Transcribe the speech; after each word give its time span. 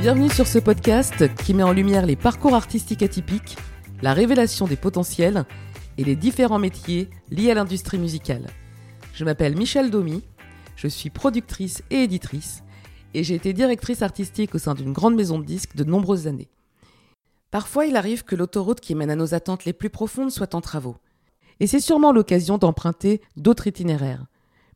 Bienvenue 0.00 0.30
sur 0.30 0.46
ce 0.46 0.58
podcast 0.58 1.34
qui 1.44 1.52
met 1.52 1.62
en 1.62 1.72
lumière 1.72 2.06
les 2.06 2.16
parcours 2.16 2.54
artistiques 2.54 3.02
atypiques, 3.02 3.58
la 4.00 4.14
révélation 4.14 4.66
des 4.66 4.76
potentiels 4.76 5.44
et 5.98 6.04
les 6.04 6.16
différents 6.16 6.58
métiers 6.58 7.10
liés 7.28 7.50
à 7.50 7.54
l'industrie 7.54 7.98
musicale. 7.98 8.46
Je 9.12 9.26
m'appelle 9.26 9.58
Michel 9.58 9.90
Domy, 9.90 10.22
je 10.74 10.88
suis 10.88 11.10
productrice 11.10 11.82
et 11.90 12.04
éditrice 12.04 12.62
et 13.12 13.22
j'ai 13.22 13.34
été 13.34 13.52
directrice 13.52 14.00
artistique 14.00 14.54
au 14.54 14.58
sein 14.58 14.72
d'une 14.72 14.94
grande 14.94 15.16
maison 15.16 15.38
de 15.38 15.44
disques 15.44 15.76
de 15.76 15.84
nombreuses 15.84 16.26
années. 16.26 16.48
Parfois, 17.50 17.84
il 17.84 17.94
arrive 17.94 18.24
que 18.24 18.36
l'autoroute 18.36 18.80
qui 18.80 18.94
mène 18.94 19.10
à 19.10 19.16
nos 19.16 19.34
attentes 19.34 19.66
les 19.66 19.74
plus 19.74 19.90
profondes 19.90 20.30
soit 20.30 20.54
en 20.54 20.62
travaux. 20.62 20.96
Et 21.60 21.66
c'est 21.66 21.78
sûrement 21.78 22.12
l'occasion 22.12 22.56
d'emprunter 22.56 23.20
d'autres 23.36 23.66
itinéraires 23.66 24.24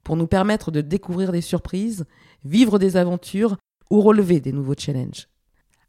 pour 0.03 0.19
nous 0.19 0.27
permettre 0.27 0.70
de 0.70 0.83
découvrir 0.83 1.33
des 1.33 1.41
surprises, 1.41 2.05
vivre 2.45 2.79
des 2.79 2.98
aventures 2.98 3.56
ou 3.95 4.01
relever 4.01 4.41
des 4.41 4.51
nouveaux 4.51 4.75
challenges. 4.77 5.29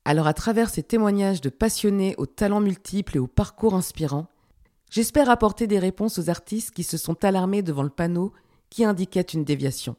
Alors 0.05 0.27
à 0.27 0.35
travers 0.35 0.69
ces 0.69 0.83
témoignages 0.83 1.41
de 1.41 1.49
passionnés 1.49 2.13
aux 2.19 2.27
talents 2.27 2.61
multiples 2.61 3.17
et 3.17 3.19
aux 3.19 3.25
parcours 3.25 3.73
inspirants, 3.73 4.27
j'espère 4.91 5.27
apporter 5.27 5.65
des 5.65 5.79
réponses 5.79 6.19
aux 6.19 6.29
artistes 6.29 6.69
qui 6.69 6.83
se 6.83 6.97
sont 6.97 7.25
alarmés 7.25 7.63
devant 7.63 7.81
le 7.81 7.89
panneau 7.89 8.31
qui 8.69 8.85
indiquait 8.85 9.21
une 9.21 9.43
déviation, 9.43 9.95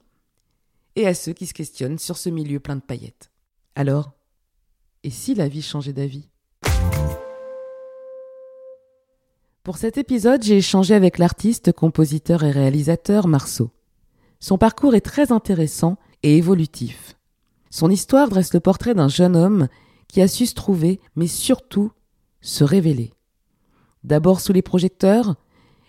et 0.95 1.09
à 1.09 1.15
ceux 1.15 1.33
qui 1.33 1.47
se 1.47 1.55
questionnent 1.55 1.99
sur 1.99 2.17
ce 2.17 2.29
milieu 2.29 2.61
plein 2.61 2.77
de 2.77 2.81
paillettes. 2.81 3.33
Alors, 3.75 4.13
et 5.03 5.11
si 5.11 5.35
la 5.35 5.49
vie 5.49 5.63
changeait 5.63 5.93
d'avis? 5.93 6.29
Pour 9.65 9.79
cet 9.79 9.99
épisode, 9.99 10.45
j'ai 10.45 10.59
échangé 10.59 10.95
avec 10.95 11.19
l'artiste, 11.19 11.73
compositeur 11.73 12.45
et 12.45 12.53
réalisateur 12.53 13.27
Marceau. 13.27 13.73
Son 14.39 14.59
parcours 14.59 14.95
est 14.95 15.01
très 15.01 15.33
intéressant 15.33 15.97
et 16.23 16.37
évolutif. 16.37 17.16
Son 17.77 17.91
histoire 17.91 18.31
dresse 18.31 18.55
le 18.55 18.61
portrait 18.61 18.95
d'un 18.95 19.09
jeune 19.09 19.37
homme 19.37 19.69
qui 20.09 20.23
a 20.23 20.29
su 20.29 20.47
se 20.47 20.55
trouver, 20.55 20.99
mais 21.15 21.27
surtout 21.27 21.93
se 22.41 22.65
révéler. 22.65 23.13
D'abord 24.03 24.41
sous 24.41 24.55
les 24.55 24.63
projecteurs, 24.63 25.35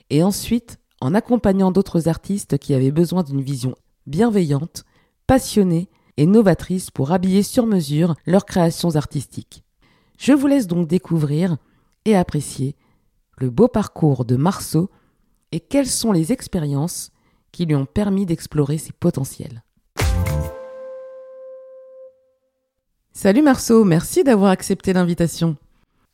et 0.10 0.22
ensuite 0.22 0.80
en 1.00 1.14
accompagnant 1.14 1.72
d'autres 1.72 2.10
artistes 2.10 2.58
qui 2.58 2.74
avaient 2.74 2.92
besoin 2.92 3.24
d'une 3.24 3.42
vision 3.42 3.74
bienveillante, 4.06 4.84
passionnée 5.28 5.88
et 6.18 6.26
novatrice 6.26 6.92
pour 6.92 7.14
habiller 7.14 7.42
sur 7.42 7.66
mesure 7.66 8.16
leurs 8.26 8.46
créations 8.46 8.98
artistiques. 8.98 9.64
Je 10.20 10.34
vous 10.34 10.48
laisse 10.48 10.68
donc 10.68 10.90
découvrir 10.90 11.56
et 12.04 12.18
apprécier 12.18 12.76
le 13.38 13.50
beau 13.50 13.70
parcours 13.70 14.26
de 14.26 14.36
Marceau 14.36 14.90
et 15.54 15.62
quelles 15.62 15.88
sont 15.88 16.12
les 16.12 16.34
expériences 16.34 17.12
qui 17.54 17.66
lui 17.66 17.76
ont 17.76 17.86
permis 17.86 18.26
d'explorer 18.26 18.78
ses 18.78 18.92
potentiels. 18.92 19.64
Salut 23.20 23.42
Marceau, 23.42 23.84
merci 23.84 24.23
d'avoir 24.23 24.52
accepté 24.52 24.94
l'invitation. 24.94 25.56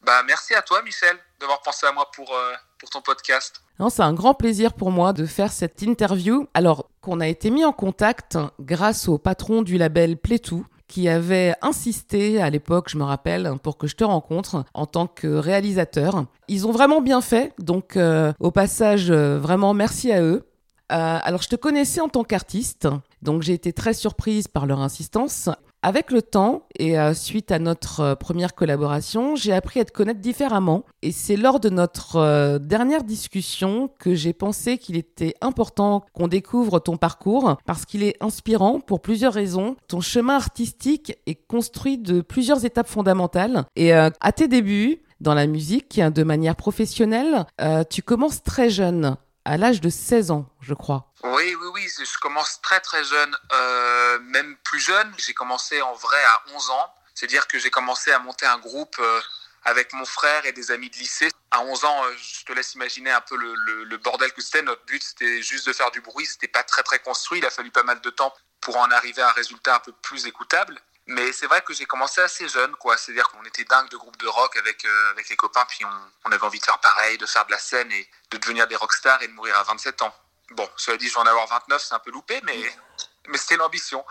Bah 0.06 0.24
merci 0.26 0.54
à 0.54 0.62
toi 0.62 0.82
Michel 0.84 1.14
d'avoir 1.38 1.62
pensé 1.62 1.86
à 1.86 1.92
moi 1.92 2.10
pour, 2.16 2.32
euh, 2.32 2.54
pour 2.80 2.90
ton 2.90 3.02
podcast. 3.02 3.62
C'est 3.90 4.02
un 4.02 4.14
grand 4.14 4.34
plaisir 4.34 4.72
pour 4.72 4.90
moi 4.90 5.12
de 5.12 5.26
faire 5.26 5.52
cette 5.52 5.82
interview. 5.82 6.48
Alors 6.54 6.90
qu'on 7.02 7.20
a 7.20 7.28
été 7.28 7.50
mis 7.50 7.66
en 7.66 7.74
contact 7.74 8.38
grâce 8.62 9.10
au 9.10 9.18
patron 9.18 9.64
du 9.64 9.78
label 9.78 10.16
Playtou 10.16 10.66
qui 10.88 11.10
avait 11.10 11.54
insisté 11.62 12.42
à 12.42 12.50
l'époque, 12.50 12.88
je 12.88 12.98
me 12.98 13.04
rappelle, 13.04 13.52
pour 13.62 13.78
que 13.78 13.88
je 13.88 13.98
te 13.98 14.06
rencontre 14.06 14.64
en 14.74 14.86
tant 14.86 15.08
que 15.08 15.28
réalisateur. 15.28 16.24
Ils 16.48 16.66
ont 16.68 16.72
vraiment 16.72 17.02
bien 17.02 17.20
fait, 17.20 17.54
donc 17.60 17.98
euh, 17.98 18.32
au 18.40 18.52
passage, 18.52 19.12
euh, 19.12 19.38
vraiment 19.40 19.74
merci 19.74 20.14
à 20.14 20.22
eux. 20.22 20.48
alors 20.88 21.42
je 21.42 21.50
te 21.50 21.58
connaissais 21.58 22.00
en 22.00 22.08
tant 22.08 22.24
qu'artiste, 22.24 22.88
donc 23.22 23.42
j'ai 23.42 23.54
été 23.54 23.74
très 23.74 23.94
surprise 23.94 24.48
par 24.48 24.68
leur 24.68 24.80
insistance. 24.80 25.50
Avec 25.86 26.12
le 26.12 26.22
temps 26.22 26.66
et 26.80 26.98
euh, 26.98 27.14
suite 27.14 27.52
à 27.52 27.60
notre 27.60 28.00
euh, 28.00 28.16
première 28.16 28.56
collaboration, 28.56 29.36
j'ai 29.36 29.52
appris 29.52 29.82
à 29.82 29.86
te 29.86 29.92
connaître 29.92 30.22
différemment. 30.22 30.86
Et 31.02 31.12
c'est 31.12 31.36
lors 31.36 31.60
de 31.60 31.70
notre 31.70 32.16
euh, 32.16 32.58
dernière 32.58 33.04
discussion 33.04 33.90
que 34.00 34.16
j'ai 34.16 34.32
pensé 34.32 34.78
qu'il 34.78 34.96
était 34.96 35.34
important 35.42 36.06
qu'on 36.14 36.30
découvre 36.30 36.80
ton 36.80 36.96
parcours 36.96 37.58
parce 37.66 37.84
qu'il 37.86 38.02
est 38.02 38.16
inspirant 38.22 38.80
pour 38.80 39.02
plusieurs 39.02 39.34
raisons. 39.34 39.76
Ton 39.90 40.00
chemin 40.00 40.38
artistique 40.38 41.18
est 41.28 41.46
construit 41.48 41.98
de 41.98 42.22
plusieurs 42.22 42.64
étapes 42.64 42.88
fondamentales. 42.88 43.66
Et 43.76 43.92
à 43.92 44.32
tes 44.32 44.48
débuts, 44.48 45.02
dans 45.20 45.34
la 45.34 45.48
musique, 45.48 46.00
de 46.00 46.24
manière 46.24 46.56
professionnelle, 46.56 47.46
tu 47.90 48.02
commences 48.02 48.42
très 48.42 48.70
jeune 48.70 49.18
à 49.46 49.58
l'âge 49.58 49.82
de 49.82 49.90
16 49.90 50.32
ans, 50.32 50.50
je 50.62 50.74
crois. 50.74 51.12
Oui, 51.24 51.56
oui, 51.56 51.68
oui, 51.74 51.88
je 51.98 52.20
commence 52.20 52.62
très 52.62 52.80
très 52.80 53.04
jeune, 53.04 53.36
euh, 53.54 54.20
même 54.20 54.56
plus 54.64 54.80
jeune. 54.80 55.14
J'ai 55.18 55.34
commencé 55.34 55.82
en 55.82 55.94
vrai 55.94 56.24
à 56.26 56.56
11 56.56 56.70
ans. 56.70 56.94
C'est-à-dire 57.14 57.48
que 57.48 57.60
j'ai 57.60 57.70
commencé 57.70 58.12
à 58.12 58.20
monter 58.20 58.46
un 58.46 58.58
groupe 58.58 58.96
euh, 59.00 59.22
avec 59.64 59.94
mon 59.94 60.06
frère 60.06 60.46
et 60.46 60.52
des 60.52 60.72
amis 60.72 60.90
de 60.90 60.98
lycée. 60.98 61.30
À 61.52 61.62
11 61.62 61.86
ans, 61.86 62.04
euh, 62.06 62.14
je 62.18 62.46
te 62.46 62.54
laisse 62.54 62.74
imaginer 62.74 63.12
un 63.12 63.22
peu 63.22 63.38
le, 63.38 63.84
le 63.84 63.98
bordel 63.98 64.32
que 64.34 64.42
c'était. 64.42 64.64
Notre 64.64 64.84
but, 64.86 65.04
c'était 65.04 65.42
juste 65.42 65.68
de 65.68 65.74
faire 65.74 65.92
du 65.92 66.02
bruit. 66.02 66.26
C'était 66.26 66.48
pas 66.48 66.64
très 66.64 66.84
très 66.84 67.00
construit. 67.00 67.40
Il 67.40 67.46
a 67.46 67.52
fallu 67.52 67.72
pas 67.72 67.84
mal 67.84 68.02
de 68.02 68.10
temps 68.10 68.34
pour 68.62 68.78
en 68.78 68.90
arriver 68.92 69.22
à 69.22 69.30
un 69.30 69.34
résultat 69.34 69.76
un 69.76 69.80
peu 69.80 69.92
plus 69.92 70.26
écoutable. 70.26 70.82
Mais 71.06 71.34
c'est 71.34 71.48
vrai 71.48 71.62
que 71.62 71.74
j'ai 71.74 71.86
commencé 71.86 72.22
assez 72.22 72.48
jeune, 72.48 72.72
quoi. 72.76 72.98
C'est-à-dire 72.98 73.28
qu'on 73.30 73.44
était 73.44 73.66
dingue 73.66 73.90
de 73.90 73.98
groupes 73.98 74.18
de 74.18 74.28
rock 74.28 74.56
avec, 74.56 74.86
euh, 74.86 75.12
avec 75.12 75.30
les 75.30 75.36
copains, 75.36 75.66
puis 75.68 75.84
on, 75.84 75.90
on, 76.26 76.32
avait 76.32 76.44
envie 76.44 76.60
de 76.60 76.66
faire 76.66 76.80
pareil, 76.80 77.18
de 77.18 77.26
faire 77.26 77.46
de 77.46 77.52
la 77.52 77.60
scène 77.60 77.92
et 77.92 78.10
de 78.32 78.38
devenir 78.38 78.68
des 78.68 78.76
rockstars 78.76 79.22
et 79.22 79.28
de 79.28 79.34
mourir 79.34 79.58
à 79.58 79.64
27 79.64 80.02
ans. 80.02 80.16
Bon, 80.52 80.68
cela 80.78 80.98
dit, 80.98 81.08
je 81.10 81.14
vais 81.14 81.20
en 81.20 81.26
avoir 81.26 81.48
29, 81.48 81.84
c'est 81.84 81.94
un 81.94 82.00
peu 82.00 82.12
loupé, 82.12 82.40
mais, 82.46 82.58
mais 83.28 83.38
c'était 83.38 83.58
l'ambition. 83.58 84.06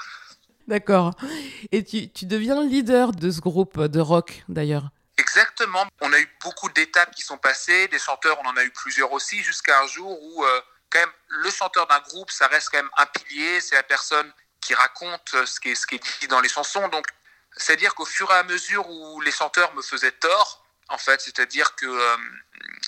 D'accord. 0.69 1.13
Et 1.73 1.83
tu, 1.85 2.11
tu 2.11 2.27
deviens 2.27 2.63
leader 2.63 3.13
de 3.13 3.31
ce 3.31 3.41
groupe 3.41 3.81
de 3.81 4.01
rock, 4.01 4.45
d'ailleurs 4.49 4.91
Exactement. 5.19 5.87
On 6.01 6.13
a 6.13 6.19
eu 6.19 6.29
beaucoup 6.43 6.69
d'étapes 6.71 7.15
qui 7.15 7.23
sont 7.23 7.39
passées, 7.39 7.89
des 7.89 7.99
chanteurs, 7.99 8.39
on 8.45 8.49
en 8.49 8.57
a 8.57 8.65
eu 8.65 8.71
plusieurs 8.71 9.13
aussi, 9.13 9.43
jusqu'à 9.43 9.81
un 9.81 9.87
jour 9.87 10.19
où, 10.23 10.45
euh, 10.45 10.61
quand 10.91 11.01
même, 11.01 11.13
le 11.29 11.51
chanteur 11.51 11.87
d'un 11.87 12.01
groupe, 12.01 12.31
ça 12.31 12.47
reste 12.49 12.69
quand 12.71 12.79
même 12.79 12.91
un 12.99 13.07
pilier, 13.07 13.61
c'est 13.61 13.75
la 13.75 13.83
personne 13.83 14.31
qui 14.63 14.75
raconte 14.75 15.35
ce 15.45 15.61
qui 15.61 15.71
est, 15.71 15.75
ce 15.75 15.87
dit 16.21 16.29
dans 16.29 16.41
les 16.41 16.49
chansons. 16.49 16.89
Donc, 16.89 17.07
c'est-à-dire 17.57 17.95
qu'au 17.95 18.07
fur 18.07 18.31
et 18.31 18.35
à 18.35 18.45
mesure 18.45 18.89
où 18.89 19.21
les 19.21 19.31
chanteurs 19.31 19.75
me 19.75 19.83
faisaient 19.83 20.13
tort, 20.13 20.63
en 20.89 20.99
fait, 20.99 21.21
c'est-à-dire 21.21 21.75
que 21.75 21.87
euh, 21.87 22.17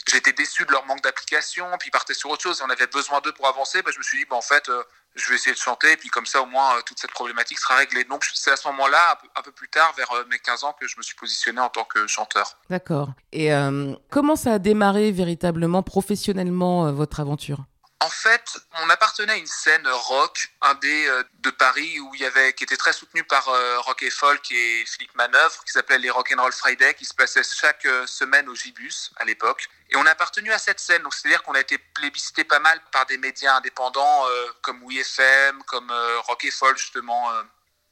j'étais 0.07 0.33
déçu 0.33 0.65
de 0.65 0.73
leur 0.73 0.85
manque 0.87 1.03
d'application, 1.03 1.67
puis 1.79 1.89
ils 1.89 1.91
partaient 1.91 2.15
sur 2.15 2.31
autre 2.31 2.43
chose 2.43 2.61
et 2.61 2.65
on 2.65 2.71
avait 2.71 2.87
besoin 2.87 3.21
d'eux 3.21 3.33
pour 3.33 3.47
avancer, 3.47 3.83
bah, 3.83 3.91
je 3.93 3.99
me 3.99 4.03
suis 4.03 4.19
dit, 4.19 4.27
en 4.31 4.43
fait, 4.43 4.69
euh, 4.69 4.83
je 5.15 5.29
vais 5.29 5.37
essayer 5.37 5.55
de 5.55 5.61
chanter, 5.61 5.93
et 5.93 5.97
puis 5.97 6.09
comme 6.09 6.27
ça, 6.27 6.43
au 6.43 6.47
moins, 6.47 6.77
euh, 6.77 6.81
toute 6.85 6.99
cette 6.99 7.13
problématique 7.13 7.59
sera 7.59 7.77
réglée. 7.77 8.05
Donc, 8.05 8.25
c'est 8.35 8.51
à 8.51 8.57
ce 8.57 8.69
moment-là, 8.69 9.19
un, 9.37 9.43
peu 9.43 9.53
plus 9.53 9.69
tard, 9.69 9.95
vers 9.97 10.13
mes 10.29 10.39
15 10.39 10.65
ans, 10.65 10.75
que 10.79 10.87
je 10.87 10.97
me 10.99 11.03
suis 11.03 11.15
positionné 11.15 11.61
en 11.61 11.71
tant 11.71 11.85
que 11.85 12.07
chanteur. 12.07 12.59
D'accord. 12.69 13.11
Et 13.33 13.51
comment 14.11 14.37
ça 14.37 14.55
a 14.55 14.59
démarré 14.59 15.13
véritablement, 15.13 15.83
professionnellement, 15.83 16.93
votre 16.93 17.21
aventure? 17.21 17.65
En 18.01 18.11
fait, 18.11 18.59
on 18.83 18.91
appartenait 18.91 19.33
à 19.33 19.37
une 19.37 19.47
scène 19.47 19.87
rock, 19.89 20.49
un 20.61 20.75
des 20.75 21.07
euh, 21.07 21.23
de 21.41 21.51
Paris 21.51 22.01
où 22.01 22.15
il 22.15 22.21
y 22.21 22.27
avait, 22.27 22.53
qui 22.53 22.65
était 22.65 22.77
très 22.77 22.93
soutenu 22.93 23.25
par 23.25 23.49
euh, 23.49 23.79
Rock 23.81 24.03
et 24.03 24.11
Folk 24.11 24.51
et 24.51 24.85
Philippe 24.87 25.15
Manœuvre, 25.15 25.65
qui 25.65 25.73
s'appelait 25.73 25.99
les 25.99 26.11
Rock 26.11 26.33
and 26.37 26.43
Roll 26.43 26.53
Friday, 26.53 26.95
qui 26.95 27.05
se 27.05 27.15
passait 27.15 27.43
chaque 27.43 27.87
euh, 27.87 28.07
semaine 28.07 28.49
au 28.49 28.55
Gibus 28.55 29.11
à 29.17 29.25
l'époque. 29.25 29.69
Et 29.91 29.97
on 29.97 30.05
a 30.07 30.11
appartenu 30.11 30.53
à 30.53 30.59
cette 30.59 30.81
scène, 30.81 31.03
donc 31.03 31.15
c'est-à-dire 31.15 31.43
qu'on 31.45 31.55
a 31.55 31.61
été 31.61 31.79
plébiscité 31.79 32.45
pas 32.45 32.59
mal 32.59 32.81
par 32.93 33.07
des 33.07 33.17
médias 33.17 33.57
indépendants 33.57 34.27
comme 34.63 34.83
WeFM, 34.83 35.63
comme 35.65 35.93
Rock 36.27 36.45
et 36.45 36.51
Folk 36.51 36.77
justement. 36.77 37.31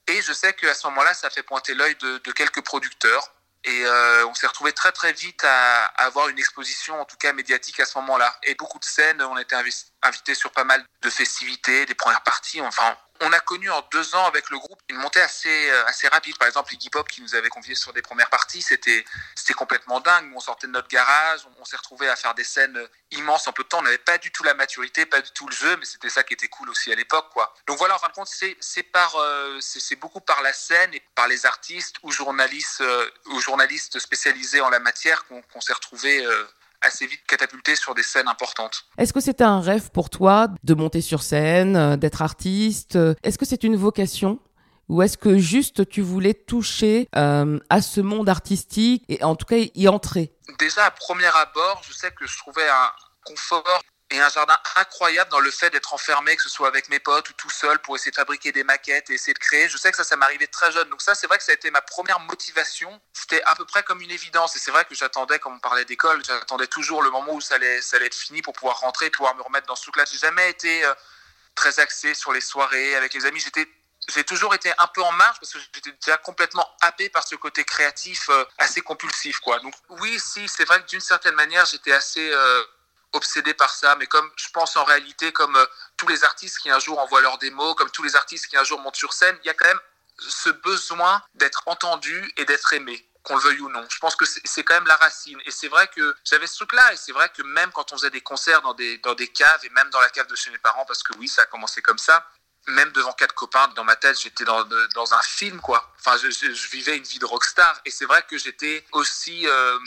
Et 0.08 0.20
je 0.20 0.32
sais 0.32 0.52
qu'à 0.54 0.74
ce 0.74 0.86
moment-là, 0.88 1.14
ça 1.14 1.30
fait 1.30 1.42
pointer 1.42 1.74
l'œil 1.74 1.94
de 1.96 2.32
quelques 2.32 2.62
producteurs 2.64 3.30
et 3.64 3.84
euh, 3.84 4.26
on 4.26 4.34
s'est 4.34 4.46
retrouvé 4.48 4.72
très 4.72 4.90
très 4.90 5.12
vite 5.12 5.44
à, 5.44 5.84
avoir 6.04 6.28
une 6.28 6.38
exposition, 6.38 7.00
en 7.00 7.04
tout 7.04 7.16
cas 7.16 7.32
médiatique 7.32 7.78
à 7.78 7.84
ce 7.84 7.96
moment-là. 7.98 8.36
Et 8.42 8.54
beaucoup 8.56 8.78
de 8.78 8.84
scènes, 8.84 9.22
on 9.22 9.38
été 9.38 9.54
invités 10.02 10.34
sur 10.34 10.50
pas 10.50 10.64
mal 10.64 10.84
de 11.00 11.10
festivités, 11.10 11.86
des 11.86 11.94
premières 11.94 12.22
parties. 12.22 12.60
Enfin, 12.60 12.96
on 13.20 13.32
a 13.32 13.38
connu 13.38 13.70
en 13.70 13.80
deux 13.92 14.16
ans 14.16 14.26
avec 14.26 14.50
le 14.50 14.58
groupe 14.58 14.80
une 14.88 14.96
montée 14.96 15.20
assez, 15.20 15.70
euh, 15.70 15.86
assez 15.86 16.08
rapide. 16.08 16.36
Par 16.38 16.48
exemple, 16.48 16.74
Hip 16.74 16.90
Hop 16.94 17.08
qui 17.08 17.22
nous 17.22 17.36
avaient 17.36 17.50
conviés 17.50 17.76
sur 17.76 17.92
des 17.92 18.02
premières 18.02 18.30
parties, 18.30 18.62
c'était, 18.62 19.04
c'était 19.42 19.54
complètement 19.54 19.98
dingue. 20.00 20.30
On 20.34 20.40
sortait 20.40 20.68
de 20.68 20.72
notre 20.72 20.88
garage, 20.88 21.40
on, 21.60 21.64
s'est 21.64 21.76
retrouvé 21.76 22.08
à 22.08 22.14
faire 22.14 22.34
des 22.34 22.44
scènes 22.44 22.78
immenses 23.10 23.48
en 23.48 23.52
peu 23.52 23.64
de 23.64 23.68
temps. 23.68 23.80
On 23.80 23.82
n'avait 23.82 23.98
pas 23.98 24.18
du 24.18 24.30
tout 24.30 24.44
la 24.44 24.54
maturité, 24.54 25.04
pas 25.04 25.20
du 25.20 25.30
tout 25.32 25.48
le 25.48 25.54
jeu, 25.54 25.76
mais 25.78 25.84
c'était 25.84 26.08
ça 26.08 26.22
qui 26.22 26.34
était 26.34 26.48
cool 26.48 26.70
aussi 26.70 26.92
à 26.92 26.94
l'époque, 26.94 27.26
quoi. 27.32 27.52
Donc 27.66 27.78
voilà, 27.78 27.96
en 27.96 27.98
fin 27.98 28.08
de 28.08 28.12
compte, 28.12 28.28
c'est, 28.28 28.56
euh, 29.16 29.60
beaucoup 30.00 30.20
par 30.20 30.42
la 30.42 30.52
scène 30.52 30.94
et 30.94 31.02
par 31.14 31.26
les 31.26 31.44
artistes 31.44 31.96
ou 32.02 32.12
journalistes, 32.12 32.80
euh, 32.82 33.10
ou 33.26 33.40
journalistes 33.40 33.98
spécialisés 33.98 34.60
en 34.60 34.70
la 34.70 34.78
matière 34.78 35.24
qu'on, 35.26 35.60
s'est 35.60 35.72
retrouvé 35.72 36.24
assez 36.82 37.06
vite 37.06 37.20
catapulté 37.26 37.76
sur 37.76 37.94
des 37.94 38.02
scènes 38.02 38.28
importantes. 38.28 38.84
Est-ce 38.98 39.12
que 39.12 39.20
c'était 39.20 39.44
un 39.44 39.60
rêve 39.60 39.90
pour 39.90 40.10
toi 40.10 40.48
de 40.62 40.74
monter 40.74 41.00
sur 41.00 41.22
scène, 41.22 41.76
euh, 41.76 41.96
d'être 41.96 42.22
artiste? 42.22 42.98
Est-ce 43.22 43.38
que 43.38 43.44
c'est 43.44 43.64
une 43.64 43.76
vocation? 43.76 44.38
Ou 44.88 45.02
est-ce 45.02 45.16
que 45.16 45.38
juste 45.38 45.88
tu 45.88 46.02
voulais 46.02 46.34
toucher 46.34 47.08
euh, 47.16 47.58
à 47.70 47.82
ce 47.82 48.00
monde 48.00 48.28
artistique 48.28 49.04
et 49.08 49.22
en 49.24 49.36
tout 49.36 49.46
cas 49.46 49.56
y 49.56 49.88
entrer? 49.88 50.32
Déjà 50.58 50.86
à 50.86 50.90
premier 50.90 51.30
abord, 51.34 51.82
je 51.86 51.92
sais 51.92 52.10
que 52.10 52.26
je 52.26 52.38
trouvais 52.38 52.68
un 52.68 52.90
confort 53.24 53.82
et 54.12 54.20
un 54.20 54.28
jardin 54.28 54.56
incroyable 54.76 55.30
dans 55.30 55.40
le 55.40 55.50
fait 55.50 55.70
d'être 55.70 55.94
enfermé, 55.94 56.36
que 56.36 56.42
ce 56.42 56.48
soit 56.48 56.68
avec 56.68 56.88
mes 56.90 57.00
potes 57.00 57.30
ou 57.30 57.32
tout 57.32 57.50
seul, 57.50 57.78
pour 57.78 57.96
essayer 57.96 58.10
de 58.10 58.16
fabriquer 58.16 58.52
des 58.52 58.62
maquettes 58.62 59.08
et 59.10 59.14
essayer 59.14 59.32
de 59.32 59.38
créer. 59.38 59.68
Je 59.68 59.78
sais 59.78 59.90
que 59.90 59.96
ça, 59.96 60.04
ça 60.04 60.16
m'arrivait 60.16 60.46
très 60.46 60.70
jeune. 60.70 60.88
Donc 60.90 61.00
ça, 61.00 61.14
c'est 61.14 61.26
vrai 61.26 61.38
que 61.38 61.44
ça 61.44 61.52
a 61.52 61.54
été 61.54 61.70
ma 61.70 61.80
première 61.80 62.20
motivation. 62.20 63.00
C'était 63.14 63.42
à 63.44 63.54
peu 63.54 63.64
près 63.64 63.82
comme 63.82 64.02
une 64.02 64.10
évidence. 64.10 64.54
Et 64.54 64.58
c'est 64.58 64.70
vrai 64.70 64.84
que 64.84 64.94
j'attendais, 64.94 65.38
comme 65.38 65.54
on 65.54 65.60
parlait 65.60 65.86
d'école, 65.86 66.22
j'attendais 66.26 66.66
toujours 66.66 67.02
le 67.02 67.10
moment 67.10 67.32
où 67.32 67.40
ça 67.40 67.54
allait, 67.54 67.80
ça 67.80 67.96
allait 67.96 68.06
être 68.06 68.14
fini 68.14 68.42
pour 68.42 68.52
pouvoir 68.52 68.80
rentrer, 68.80 69.08
pouvoir 69.08 69.34
me 69.34 69.42
remettre 69.42 69.66
dans 69.66 69.76
ce 69.76 69.82
truc-là. 69.82 70.04
J'ai 70.10 70.18
jamais 70.18 70.50
été 70.50 70.84
euh, 70.84 70.92
très 71.54 71.80
axé 71.80 72.12
sur 72.14 72.32
les 72.32 72.42
soirées 72.42 72.94
avec 72.96 73.14
les 73.14 73.24
amis. 73.24 73.40
J'étais 73.40 73.66
j'ai 74.08 74.24
toujours 74.24 74.54
été 74.54 74.72
un 74.78 74.86
peu 74.88 75.02
en 75.02 75.12
marge 75.12 75.38
parce 75.40 75.52
que 75.52 75.58
j'étais 75.74 75.92
déjà 75.92 76.16
complètement 76.18 76.68
happé 76.80 77.08
par 77.08 77.26
ce 77.26 77.36
côté 77.36 77.64
créatif 77.64 78.28
euh, 78.30 78.44
assez 78.58 78.80
compulsif 78.80 79.38
quoi. 79.40 79.60
Donc 79.60 79.74
oui, 79.88 80.18
si 80.18 80.48
c'est 80.48 80.64
vrai 80.64 80.82
que 80.82 80.88
d'une 80.88 81.00
certaine 81.00 81.34
manière, 81.34 81.64
j'étais 81.66 81.92
assez 81.92 82.30
euh, 82.32 82.64
obsédé 83.12 83.54
par 83.54 83.70
ça, 83.70 83.94
mais 83.96 84.06
comme 84.06 84.28
je 84.36 84.48
pense 84.50 84.76
en 84.76 84.84
réalité, 84.84 85.32
comme 85.32 85.56
euh, 85.56 85.66
tous 85.96 86.08
les 86.08 86.24
artistes 86.24 86.58
qui 86.58 86.70
un 86.70 86.80
jour 86.80 86.98
envoient 86.98 87.20
leurs 87.20 87.38
démos, 87.38 87.74
comme 87.76 87.90
tous 87.90 88.02
les 88.02 88.16
artistes 88.16 88.46
qui 88.46 88.56
un 88.56 88.64
jour 88.64 88.80
montent 88.80 88.96
sur 88.96 89.12
scène, 89.12 89.38
il 89.44 89.46
y 89.46 89.50
a 89.50 89.54
quand 89.54 89.68
même 89.68 89.80
ce 90.18 90.50
besoin 90.50 91.22
d'être 91.34 91.62
entendu 91.66 92.32
et 92.36 92.44
d'être 92.44 92.72
aimé 92.72 93.06
qu'on 93.22 93.36
le 93.36 93.42
veuille 93.42 93.60
ou 93.60 93.68
non. 93.68 93.84
Je 93.88 93.98
pense 93.98 94.16
que 94.16 94.24
c'est 94.24 94.64
quand 94.64 94.74
même 94.74 94.86
la 94.86 94.96
racine. 94.96 95.40
Et 95.44 95.52
c'est 95.52 95.68
vrai 95.68 95.88
que 95.94 96.16
j'avais 96.24 96.48
ce 96.48 96.56
truc-là. 96.56 96.92
Et 96.92 96.96
c'est 96.96 97.12
vrai 97.12 97.30
que 97.34 97.42
même 97.42 97.70
quand 97.70 97.92
on 97.92 97.96
faisait 97.96 98.10
des 98.10 98.20
concerts 98.20 98.62
dans 98.62 98.74
des, 98.74 98.98
dans 98.98 99.14
des 99.14 99.28
caves, 99.28 99.64
et 99.64 99.70
même 99.70 99.88
dans 99.90 100.00
la 100.00 100.08
cave 100.10 100.26
de 100.26 100.34
chez 100.34 100.50
mes 100.50 100.58
parents, 100.58 100.84
parce 100.86 101.04
que 101.04 101.16
oui, 101.18 101.28
ça 101.28 101.42
a 101.42 101.46
commencé 101.46 101.82
comme 101.82 101.98
ça, 101.98 102.26
même 102.68 102.92
devant 102.92 103.12
quatre 103.12 103.34
copains, 103.34 103.68
dans 103.74 103.84
ma 103.84 103.96
tête, 103.96 104.20
j'étais 104.20 104.44
dans, 104.44 104.64
dans 104.94 105.14
un 105.14 105.22
film, 105.22 105.60
quoi. 105.60 105.92
Enfin, 105.98 106.16
je, 106.16 106.30
je, 106.30 106.68
vivais 106.68 106.96
une 106.96 107.02
vie 107.02 107.18
de 107.18 107.24
rockstar. 107.24 107.80
Et 107.84 107.90
c'est 107.90 108.06
vrai 108.06 108.24
que 108.28 108.38
j'étais 108.38 108.84
aussi 108.92 109.46
euh, 109.46 109.78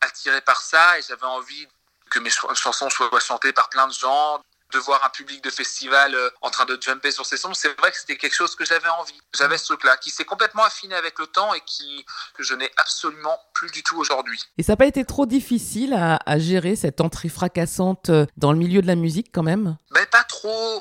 attiré 0.00 0.40
par 0.40 0.60
ça 0.60 0.98
et 0.98 1.02
j'avais 1.02 1.26
envie 1.26 1.68
que 2.10 2.18
mes 2.18 2.30
chansons 2.30 2.88
soient 2.88 3.20
chantées 3.20 3.52
par 3.52 3.68
plein 3.68 3.86
de 3.86 3.92
gens, 3.92 4.42
de 4.72 4.78
voir 4.78 5.04
un 5.04 5.08
public 5.08 5.42
de 5.42 5.50
festival 5.50 6.14
euh, 6.14 6.28
en 6.42 6.50
train 6.50 6.66
de 6.66 6.78
jumper 6.80 7.10
sur 7.10 7.24
ces 7.24 7.36
sons, 7.36 7.54
c'est 7.54 7.78
vrai 7.78 7.90
que 7.90 7.98
c'était 7.98 8.16
quelque 8.16 8.34
chose 8.34 8.54
que 8.54 8.64
j'avais 8.64 8.88
envie. 8.88 9.18
J'avais 9.34 9.56
ce 9.56 9.64
truc-là 9.64 9.96
qui 9.96 10.10
s'est 10.10 10.24
complètement 10.24 10.64
affiné 10.64 10.94
avec 10.94 11.18
le 11.18 11.26
temps 11.26 11.54
et 11.54 11.60
qui 11.64 12.04
que 12.34 12.42
je 12.42 12.54
n'ai 12.54 12.70
absolument 12.76 13.38
plus 13.54 13.70
du 13.70 13.82
tout 13.82 13.96
aujourd'hui. 13.96 14.42
Et 14.58 14.62
ça 14.62 14.72
n'a 14.72 14.76
pas 14.76 14.86
été 14.86 15.04
trop 15.04 15.26
difficile 15.26 15.94
à, 15.94 16.18
à, 16.26 16.38
gérer 16.38 16.76
cette 16.76 17.00
entrée 17.00 17.28
fracassante 17.28 18.10
euh, 18.10 18.26
dans 18.36 18.52
le 18.52 18.58
milieu 18.58 18.82
de 18.82 18.86
la 18.86 18.94
musique 18.94 19.28
quand 19.32 19.42
même? 19.42 19.76
Ben 19.90 20.06
pas 20.06 20.17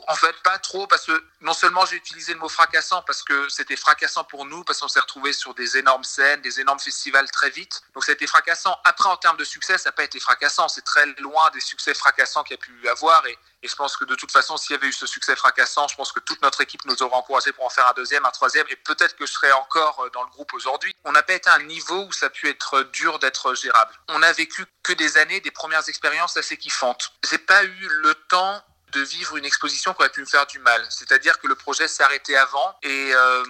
en 0.07 0.15
fait 0.15 0.35
pas 0.43 0.57
trop 0.59 0.87
parce 0.87 1.05
que 1.05 1.23
non 1.41 1.53
seulement 1.53 1.85
j'ai 1.85 1.95
utilisé 1.95 2.33
le 2.33 2.39
mot 2.39 2.49
fracassant 2.49 3.01
parce 3.03 3.23
que 3.23 3.49
c'était 3.49 3.75
fracassant 3.75 4.23
pour 4.23 4.45
nous, 4.45 4.63
parce 4.63 4.79
qu'on 4.79 4.87
s'est 4.87 4.99
retrouvé 4.99 5.33
sur 5.33 5.53
des 5.53 5.77
énormes 5.77 6.03
scènes, 6.03 6.41
des 6.41 6.59
énormes 6.59 6.79
festivals 6.79 7.29
très 7.31 7.49
vite. 7.49 7.81
Donc 7.93 8.03
ça 8.03 8.11
a 8.11 8.15
été 8.15 8.27
fracassant. 8.27 8.77
Après, 8.83 9.09
en 9.09 9.17
termes 9.17 9.37
de 9.37 9.43
succès, 9.43 9.77
ça 9.77 9.89
n'a 9.89 9.93
pas 9.93 10.03
été 10.03 10.19
fracassant. 10.19 10.67
C'est 10.67 10.83
très 10.83 11.05
loin 11.19 11.49
des 11.51 11.59
succès 11.59 11.93
fracassants 11.93 12.43
qu'il 12.43 12.55
y 12.55 12.59
a 12.59 12.61
pu 12.61 12.87
avoir. 12.89 13.25
Et, 13.27 13.37
et, 13.63 13.67
je 13.67 13.75
pense 13.75 13.97
que 13.97 14.05
de 14.05 14.15
toute 14.15 14.31
façon, 14.31 14.57
s'il 14.57 14.75
y 14.75 14.75
avait 14.75 14.87
eu 14.87 14.93
ce 14.93 15.05
succès 15.05 15.35
fracassant, 15.35 15.87
je 15.87 15.95
pense 15.95 16.11
que 16.11 16.19
toute 16.19 16.41
notre 16.41 16.61
équipe 16.61 16.85
nous 16.85 17.01
aurait 17.03 17.15
encouragé 17.15 17.51
pour 17.51 17.65
en 17.65 17.69
faire 17.69 17.87
un 17.89 17.93
deuxième, 17.93 18.25
un 18.25 18.31
troisième. 18.31 18.65
Et 18.69 18.75
peut-être 18.75 19.15
que 19.15 19.25
je 19.25 19.31
serais 19.31 19.51
encore 19.51 20.03
euh, 20.03 20.09
dans 20.11 20.23
le 20.23 20.29
groupe 20.29 20.53
aujourd'hui. 20.53 20.95
On 21.05 21.11
n'a 21.11 21.23
pas 21.23 21.33
été 21.33 21.49
à 21.49 21.55
un 21.55 21.63
niveau 21.63 22.05
où 22.05 22.11
ça 22.11 22.27
a 22.27 22.29
pu 22.29 22.49
être 22.49 22.83
dur 22.93 23.19
d'être 23.19 23.53
gérable. 23.55 23.93
On 24.07 24.21
a 24.23 24.31
vécu 24.33 24.65
que 24.83 24.93
des 24.93 25.17
années, 25.17 25.39
des 25.41 25.51
premières 25.51 25.87
expériences 25.89 26.37
assez 26.37 26.57
kiffantes. 26.57 27.11
J'ai 27.29 27.37
pas 27.37 27.63
eu 27.63 27.87
le 28.01 28.15
temps 28.15 28.63
de 28.94 29.01
vivre 29.01 29.38
une 29.38 29.45
exposition 29.45 29.94
qui 29.94 30.01
aurait 30.01 30.10
pu 30.10 30.22
me 30.22 30.25
faire 30.25 30.45
du 30.48 30.60
mal. 30.60 30.86
C'est-à-dire 30.89 31.39
que 31.39 31.48
le 31.48 31.56
projet 31.56 31.88
s'est 31.88 32.04
arrêté 32.04 32.36
avant 32.38 32.75
et 32.84 33.12
euh, 33.13 33.44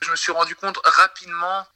je 0.00 0.10
me 0.10 0.16
suis 0.16 0.32
rendu 0.32 0.54
compte 0.54 0.78
rapidement 0.84 1.66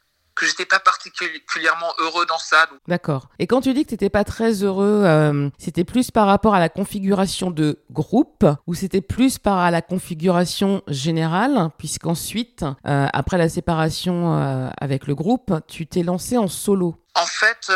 que 0.41 0.47
j'étais 0.47 0.65
pas 0.65 0.79
particulièrement 0.79 1.93
heureux 1.99 2.25
dans 2.25 2.39
ça. 2.39 2.67
D'accord. 2.89 3.29
Et 3.39 3.47
quand 3.47 3.61
tu 3.61 3.75
dis 3.75 3.85
que 3.85 3.91
tu 3.91 3.95
n'étais 3.95 4.11
pas 4.11 4.25
très 4.25 4.63
heureux, 4.63 5.03
euh, 5.05 5.51
c'était 5.59 5.85
plus 5.85 6.11
par 6.11 6.27
rapport 6.27 6.55
à 6.55 6.61
la 6.61 6.71
configuration 6.71 7.51
de 7.51 7.79
groupe 7.91 8.47
ou 8.67 8.75
c'était 8.75 9.03
plus 9.03 9.39
par 9.39 9.59
à 9.59 9.71
la 9.71 9.83
configuration 9.83 10.83
générale, 10.89 11.71
puisqu'ensuite, 11.79 12.65
euh, 12.87 13.07
après 13.13 13.37
la 13.37 13.49
séparation 13.49 14.35
euh, 14.35 14.71
avec 14.81 15.07
le 15.07 15.15
groupe, 15.15 15.53
tu 15.69 15.87
t'es 15.87 16.03
lancé 16.03 16.39
en 16.39 16.49
solo 16.49 16.97
En 17.17 17.27
fait, 17.27 17.71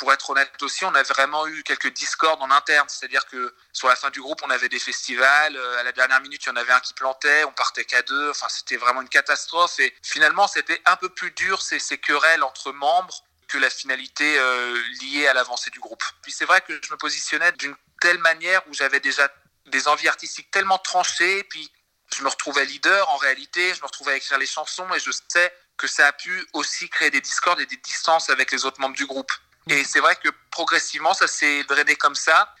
pour 0.00 0.14
être 0.14 0.30
honnête 0.30 0.50
aussi, 0.62 0.86
on 0.86 0.94
a 0.94 1.02
vraiment 1.02 1.46
eu 1.46 1.62
quelques 1.62 1.92
discordes 1.92 2.40
en 2.40 2.50
interne. 2.50 2.88
C'est-à-dire 2.88 3.26
que 3.26 3.54
sur 3.74 3.86
la 3.86 3.96
fin 3.96 4.08
du 4.08 4.22
groupe, 4.22 4.40
on 4.42 4.48
avait 4.48 4.70
des 4.70 4.78
festivals. 4.78 5.54
Euh, 5.54 5.78
à 5.78 5.82
la 5.82 5.92
dernière 5.92 6.22
minute, 6.22 6.42
il 6.42 6.48
y 6.48 6.52
en 6.52 6.56
avait 6.56 6.72
un 6.72 6.80
qui 6.80 6.94
plantait. 6.94 7.44
On 7.44 7.52
partait 7.52 7.84
qu'à 7.84 8.00
deux. 8.00 8.30
Enfin, 8.30 8.48
c'était 8.48 8.78
vraiment 8.78 9.02
une 9.02 9.10
catastrophe. 9.10 9.78
Et 9.78 9.94
finalement, 10.02 10.48
c'était 10.48 10.80
un 10.86 10.96
peu 10.96 11.10
plus 11.10 11.32
dur 11.32 11.60
ces, 11.60 11.78
querelles 11.98 12.42
entre 12.42 12.72
membres 12.72 13.14
que 13.46 13.58
la 13.58 13.68
finalité 13.68 14.38
euh, 14.38 14.82
liée 15.02 15.26
à 15.26 15.34
l'avancée 15.34 15.68
du 15.68 15.80
groupe. 15.80 16.02
Puis 16.22 16.32
c'est 16.32 16.46
vrai 16.46 16.62
que 16.62 16.80
je 16.82 16.90
me 16.92 16.96
positionnais 16.96 17.52
d'une 17.52 17.76
telle 18.00 18.18
manière 18.18 18.66
où 18.68 18.72
j'avais 18.72 19.00
déjà 19.00 19.30
des 19.66 19.86
envies 19.86 20.08
artistiques 20.08 20.50
tellement 20.50 20.78
tranchées. 20.78 21.44
Puis 21.44 21.70
je 22.16 22.22
me 22.22 22.28
retrouvais 22.30 22.64
leader 22.64 23.06
en 23.10 23.18
réalité. 23.18 23.74
Je 23.74 23.82
me 23.82 23.86
retrouvais 23.86 24.12
à 24.12 24.16
écrire 24.16 24.38
les 24.38 24.46
chansons 24.46 24.88
et 24.94 24.98
je 24.98 25.10
sais 25.28 25.52
que 25.76 25.86
ça 25.86 26.06
a 26.06 26.12
pu 26.14 26.42
aussi 26.54 26.88
créer 26.88 27.10
des 27.10 27.20
discordes 27.20 27.60
et 27.60 27.66
des 27.66 27.76
distances 27.76 28.30
avec 28.30 28.50
les 28.50 28.64
autres 28.64 28.80
membres 28.80 28.96
du 28.96 29.04
groupe. 29.04 29.30
Et 29.68 29.84
c'est 29.84 30.00
vrai 30.00 30.16
que 30.16 30.28
progressivement, 30.50 31.14
ça 31.14 31.26
s'est 31.26 31.64
drainé 31.64 31.96
comme 31.96 32.14
ça. 32.14 32.54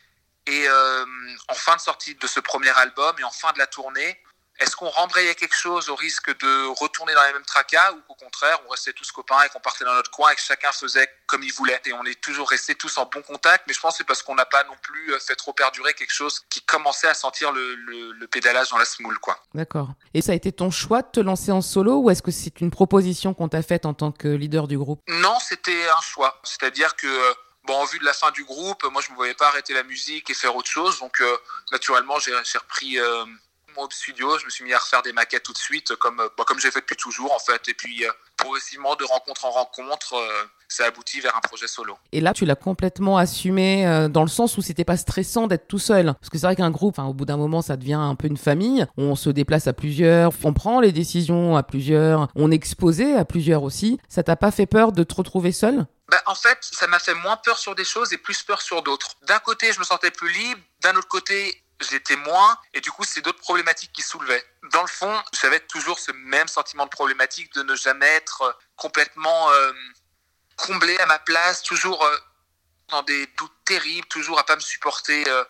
Et 0.46 0.68
euh, 0.68 1.04
en 1.48 1.54
fin 1.54 1.76
de 1.76 1.80
sortie 1.80 2.14
de 2.14 2.26
ce 2.26 2.40
premier 2.40 2.70
album 2.70 3.14
et 3.18 3.24
en 3.24 3.30
fin 3.30 3.52
de 3.52 3.58
la 3.58 3.66
tournée, 3.66 4.22
est-ce 4.60 4.76
qu'on 4.76 4.88
rembrayait 4.88 5.34
quelque 5.34 5.56
chose 5.56 5.88
au 5.88 5.94
risque 5.94 6.36
de 6.38 6.66
retourner 6.78 7.14
dans 7.14 7.24
les 7.24 7.32
mêmes 7.32 7.44
tracas 7.44 7.92
ou 7.92 8.00
qu'au 8.02 8.14
contraire, 8.14 8.60
on 8.66 8.70
restait 8.70 8.92
tous 8.92 9.10
copains 9.10 9.42
et 9.42 9.48
qu'on 9.48 9.60
partait 9.60 9.84
dans 9.84 9.94
notre 9.94 10.10
coin 10.10 10.30
et 10.30 10.34
que 10.34 10.40
chacun 10.40 10.70
faisait 10.72 11.08
comme 11.26 11.42
il 11.42 11.52
voulait? 11.52 11.80
Et 11.86 11.92
on 11.92 12.04
est 12.04 12.20
toujours 12.20 12.48
restés 12.48 12.74
tous 12.74 12.98
en 12.98 13.06
bon 13.06 13.22
contact, 13.22 13.64
mais 13.66 13.72
je 13.72 13.80
pense 13.80 13.94
que 13.94 13.98
c'est 13.98 14.04
parce 14.04 14.22
qu'on 14.22 14.34
n'a 14.34 14.44
pas 14.44 14.64
non 14.64 14.76
plus 14.82 15.18
fait 15.20 15.34
trop 15.34 15.52
perdurer 15.52 15.94
quelque 15.94 16.12
chose 16.12 16.44
qui 16.50 16.60
commençait 16.62 17.08
à 17.08 17.14
sentir 17.14 17.52
le, 17.52 17.74
le, 17.74 18.12
le 18.12 18.26
pédalage 18.26 18.68
dans 18.70 18.78
la 18.78 18.84
semoule, 18.84 19.18
quoi. 19.18 19.42
D'accord. 19.54 19.88
Et 20.14 20.22
ça 20.22 20.32
a 20.32 20.34
été 20.34 20.52
ton 20.52 20.70
choix 20.70 21.02
de 21.02 21.08
te 21.08 21.20
lancer 21.20 21.50
en 21.52 21.62
solo 21.62 21.96
ou 22.00 22.10
est-ce 22.10 22.22
que 22.22 22.30
c'est 22.30 22.60
une 22.60 22.70
proposition 22.70 23.34
qu'on 23.34 23.48
t'a 23.48 23.62
faite 23.62 23.86
en 23.86 23.94
tant 23.94 24.12
que 24.12 24.28
leader 24.28 24.68
du 24.68 24.76
groupe? 24.76 25.00
Non, 25.08 25.38
c'était 25.40 25.88
un 25.88 26.00
choix. 26.02 26.40
C'est-à-dire 26.44 26.96
que 26.96 27.34
bon, 27.64 27.74
en 27.74 27.84
vue 27.84 27.98
de 27.98 28.04
la 28.04 28.12
fin 28.12 28.30
du 28.30 28.44
groupe, 28.44 28.84
moi, 28.84 29.00
je 29.00 29.08
ne 29.08 29.12
me 29.12 29.16
voyais 29.16 29.34
pas 29.34 29.48
arrêter 29.48 29.74
la 29.74 29.82
musique 29.82 30.28
et 30.30 30.34
faire 30.34 30.56
autre 30.56 30.70
chose. 30.70 30.98
Donc, 31.00 31.20
euh, 31.20 31.36
naturellement, 31.72 32.18
j'ai 32.18 32.58
repris 32.58 32.98
euh, 32.98 33.24
mon 33.76 33.88
studio. 33.90 34.38
Je 34.38 34.44
me 34.44 34.50
suis 34.50 34.64
mis 34.64 34.72
à 34.72 34.78
refaire 34.78 35.02
des 35.02 35.12
maquettes 35.12 35.42
tout 35.42 35.52
de 35.52 35.58
suite, 35.58 35.94
comme, 35.96 36.16
bah, 36.16 36.44
comme 36.46 36.60
j'ai 36.60 36.70
fait 36.70 36.80
depuis 36.80 36.96
toujours, 36.96 37.32
en 37.32 37.38
fait. 37.38 37.68
Et 37.68 37.74
puis, 37.74 38.04
euh, 38.04 38.10
progressivement, 38.36 38.96
de 38.96 39.04
rencontre 39.04 39.44
en 39.44 39.50
rencontre, 39.50 40.14
ça 40.70 40.86
aboutit 40.86 41.20
vers 41.20 41.36
un 41.36 41.40
projet 41.40 41.66
solo. 41.66 41.98
Et 42.12 42.20
là, 42.20 42.32
tu 42.32 42.44
l'as 42.44 42.54
complètement 42.54 43.18
assumé 43.18 43.86
euh, 43.86 44.08
dans 44.08 44.22
le 44.22 44.28
sens 44.28 44.56
où 44.56 44.62
c'était 44.62 44.84
pas 44.84 44.96
stressant 44.96 45.46
d'être 45.46 45.66
tout 45.66 45.78
seul. 45.78 46.14
Parce 46.14 46.30
que 46.30 46.38
c'est 46.38 46.46
vrai 46.46 46.56
qu'un 46.56 46.70
groupe, 46.70 46.98
au 46.98 47.12
bout 47.12 47.24
d'un 47.24 47.36
moment, 47.36 47.60
ça 47.60 47.76
devient 47.76 47.94
un 47.94 48.14
peu 48.14 48.28
une 48.28 48.36
famille. 48.36 48.86
On 48.96 49.16
se 49.16 49.30
déplace 49.30 49.66
à 49.66 49.72
plusieurs, 49.72 50.32
on 50.44 50.52
prend 50.52 50.80
les 50.80 50.92
décisions 50.92 51.56
à 51.56 51.62
plusieurs, 51.62 52.28
on 52.34 52.50
est 52.50 52.54
exposé 52.54 53.14
à 53.14 53.24
plusieurs 53.24 53.62
aussi. 53.62 53.98
Ça 54.08 54.22
t'a 54.22 54.36
pas 54.36 54.50
fait 54.50 54.66
peur 54.66 54.92
de 54.92 55.02
te 55.02 55.14
retrouver 55.14 55.52
seul? 55.52 55.86
Bah, 56.10 56.22
en 56.26 56.34
fait, 56.34 56.58
ça 56.60 56.86
m'a 56.88 56.98
fait 56.98 57.14
moins 57.14 57.36
peur 57.36 57.58
sur 57.58 57.74
des 57.74 57.84
choses 57.84 58.12
et 58.12 58.18
plus 58.18 58.42
peur 58.42 58.62
sur 58.62 58.82
d'autres. 58.82 59.14
D'un 59.28 59.38
côté, 59.38 59.72
je 59.72 59.78
me 59.78 59.84
sentais 59.84 60.10
plus 60.10 60.32
libre, 60.32 60.60
d'un 60.82 60.96
autre 60.96 61.08
côté, 61.08 61.59
j'étais 61.80 62.16
moins, 62.16 62.58
et 62.74 62.80
du 62.80 62.90
coup, 62.90 63.04
c'est 63.04 63.20
d'autres 63.22 63.40
problématiques 63.40 63.92
qui 63.92 64.02
soulevaient. 64.02 64.44
Dans 64.72 64.82
le 64.82 64.88
fond, 64.88 65.22
j'avais 65.40 65.60
toujours 65.60 65.98
ce 65.98 66.12
même 66.12 66.48
sentiment 66.48 66.84
de 66.84 66.90
problématique 66.90 67.52
de 67.54 67.62
ne 67.62 67.74
jamais 67.74 68.06
être 68.06 68.58
complètement 68.76 69.50
euh, 69.50 69.72
comblé 70.56 70.96
à 70.98 71.06
ma 71.06 71.18
place, 71.18 71.62
toujours 71.62 72.04
euh, 72.04 72.16
dans 72.88 73.02
des 73.02 73.26
doutes 73.38 73.64
terribles, 73.64 74.06
toujours 74.08 74.38
à 74.38 74.44
pas 74.44 74.56
me 74.56 74.60
supporter, 74.60 75.28
euh, 75.28 75.44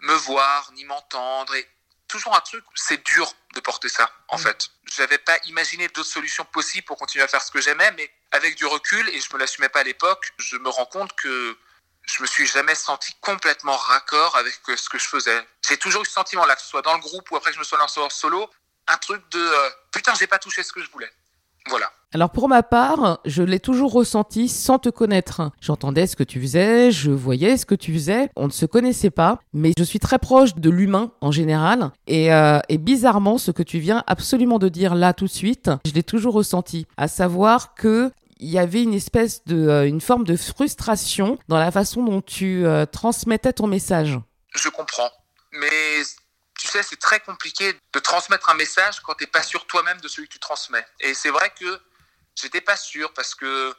me 0.00 0.14
voir, 0.14 0.70
ni 0.72 0.84
m'entendre, 0.84 1.54
et 1.54 1.68
toujours 2.08 2.34
un 2.36 2.40
truc, 2.40 2.64
c'est 2.74 3.04
dur 3.04 3.30
de 3.54 3.60
porter 3.60 3.88
ça, 3.88 4.10
en 4.28 4.38
mmh. 4.38 4.42
fait. 4.42 4.70
J'avais 4.84 5.18
pas 5.18 5.36
imaginé 5.46 5.88
d'autres 5.88 6.08
solutions 6.08 6.44
possibles 6.44 6.86
pour 6.86 6.96
continuer 6.96 7.24
à 7.24 7.28
faire 7.28 7.42
ce 7.42 7.50
que 7.50 7.60
j'aimais, 7.60 7.90
mais 7.92 8.10
avec 8.30 8.56
du 8.56 8.66
recul, 8.66 9.08
et 9.10 9.20
je 9.20 9.32
me 9.32 9.38
l'assumais 9.38 9.68
pas 9.68 9.80
à 9.80 9.84
l'époque, 9.84 10.32
je 10.38 10.56
me 10.56 10.68
rends 10.68 10.86
compte 10.86 11.14
que 11.14 11.58
je 12.06 12.22
me 12.22 12.26
suis 12.26 12.46
jamais 12.46 12.74
senti 12.74 13.12
complètement 13.20 13.76
raccord 13.76 14.36
avec 14.36 14.54
ce 14.76 14.88
que 14.88 14.98
je 14.98 15.06
faisais. 15.08 15.40
J'ai 15.68 15.76
toujours 15.76 16.02
eu 16.02 16.06
ce 16.06 16.12
sentiment-là, 16.12 16.54
que 16.54 16.62
ce 16.62 16.68
soit 16.68 16.82
dans 16.82 16.94
le 16.94 17.00
groupe 17.00 17.30
ou 17.30 17.36
après 17.36 17.50
que 17.50 17.54
je 17.54 17.60
me 17.60 17.64
sois 17.64 17.78
lancé 17.78 18.00
en 18.00 18.08
solo, 18.08 18.48
un 18.88 18.96
truc 18.96 19.22
de 19.30 19.38
euh, 19.38 19.70
putain, 19.92 20.12
j'ai 20.18 20.26
pas 20.26 20.38
touché 20.38 20.62
ce 20.62 20.72
que 20.72 20.82
je 20.82 20.90
voulais. 20.90 21.10
Voilà. 21.68 21.90
Alors 22.14 22.30
pour 22.30 22.48
ma 22.48 22.62
part, 22.62 23.18
je 23.24 23.42
l'ai 23.42 23.58
toujours 23.58 23.92
ressenti 23.92 24.48
sans 24.48 24.78
te 24.78 24.88
connaître. 24.88 25.50
J'entendais 25.60 26.06
ce 26.06 26.14
que 26.14 26.22
tu 26.22 26.40
faisais, 26.40 26.92
je 26.92 27.10
voyais 27.10 27.56
ce 27.56 27.66
que 27.66 27.74
tu 27.74 27.92
faisais, 27.92 28.30
on 28.36 28.46
ne 28.46 28.52
se 28.52 28.64
connaissait 28.64 29.10
pas, 29.10 29.40
mais 29.52 29.72
je 29.76 29.82
suis 29.82 29.98
très 29.98 30.18
proche 30.18 30.54
de 30.54 30.70
l'humain 30.70 31.10
en 31.20 31.32
général, 31.32 31.90
et, 32.06 32.32
euh, 32.32 32.60
et, 32.68 32.78
bizarrement, 32.78 33.36
ce 33.38 33.50
que 33.50 33.64
tu 33.64 33.80
viens 33.80 34.04
absolument 34.06 34.58
de 34.58 34.68
dire 34.68 34.94
là 34.94 35.12
tout 35.12 35.26
de 35.26 35.30
suite, 35.30 35.70
je 35.84 35.92
l'ai 35.92 36.04
toujours 36.04 36.34
ressenti, 36.34 36.86
à 36.96 37.08
savoir 37.08 37.74
que 37.74 38.12
il 38.38 38.50
y 38.50 38.58
avait 38.58 38.82
une 38.82 38.94
espèce 38.94 39.44
de, 39.44 39.68
euh, 39.68 39.86
une 39.86 40.00
forme 40.00 40.24
de 40.24 40.36
frustration 40.36 41.38
dans 41.48 41.58
la 41.58 41.70
façon 41.70 42.02
dont 42.02 42.20
tu 42.20 42.66
euh, 42.66 42.86
transmettais 42.86 43.52
ton 43.52 43.66
message. 43.66 44.18
Je 44.54 44.68
comprends, 44.68 45.10
mais 45.52 46.02
tu 46.58 46.66
sais, 46.66 46.82
c'est 46.82 46.98
très 46.98 47.20
compliqué 47.20 47.74
de 47.92 47.98
transmettre 47.98 48.50
un 48.50 48.54
message 48.54 49.00
quand 49.00 49.14
tu 49.14 49.24
n'es 49.24 49.30
pas 49.30 49.42
sûr 49.42 49.66
toi-même 49.66 50.00
de 50.00 50.08
celui 50.08 50.28
que 50.28 50.34
tu 50.34 50.38
transmets. 50.38 50.86
Et 51.00 51.14
c'est 51.14 51.30
vrai 51.30 51.52
que 51.58 51.80
j'étais 52.34 52.60
pas 52.60 52.76
sûr 52.76 53.12
parce 53.14 53.34
que 53.34 53.74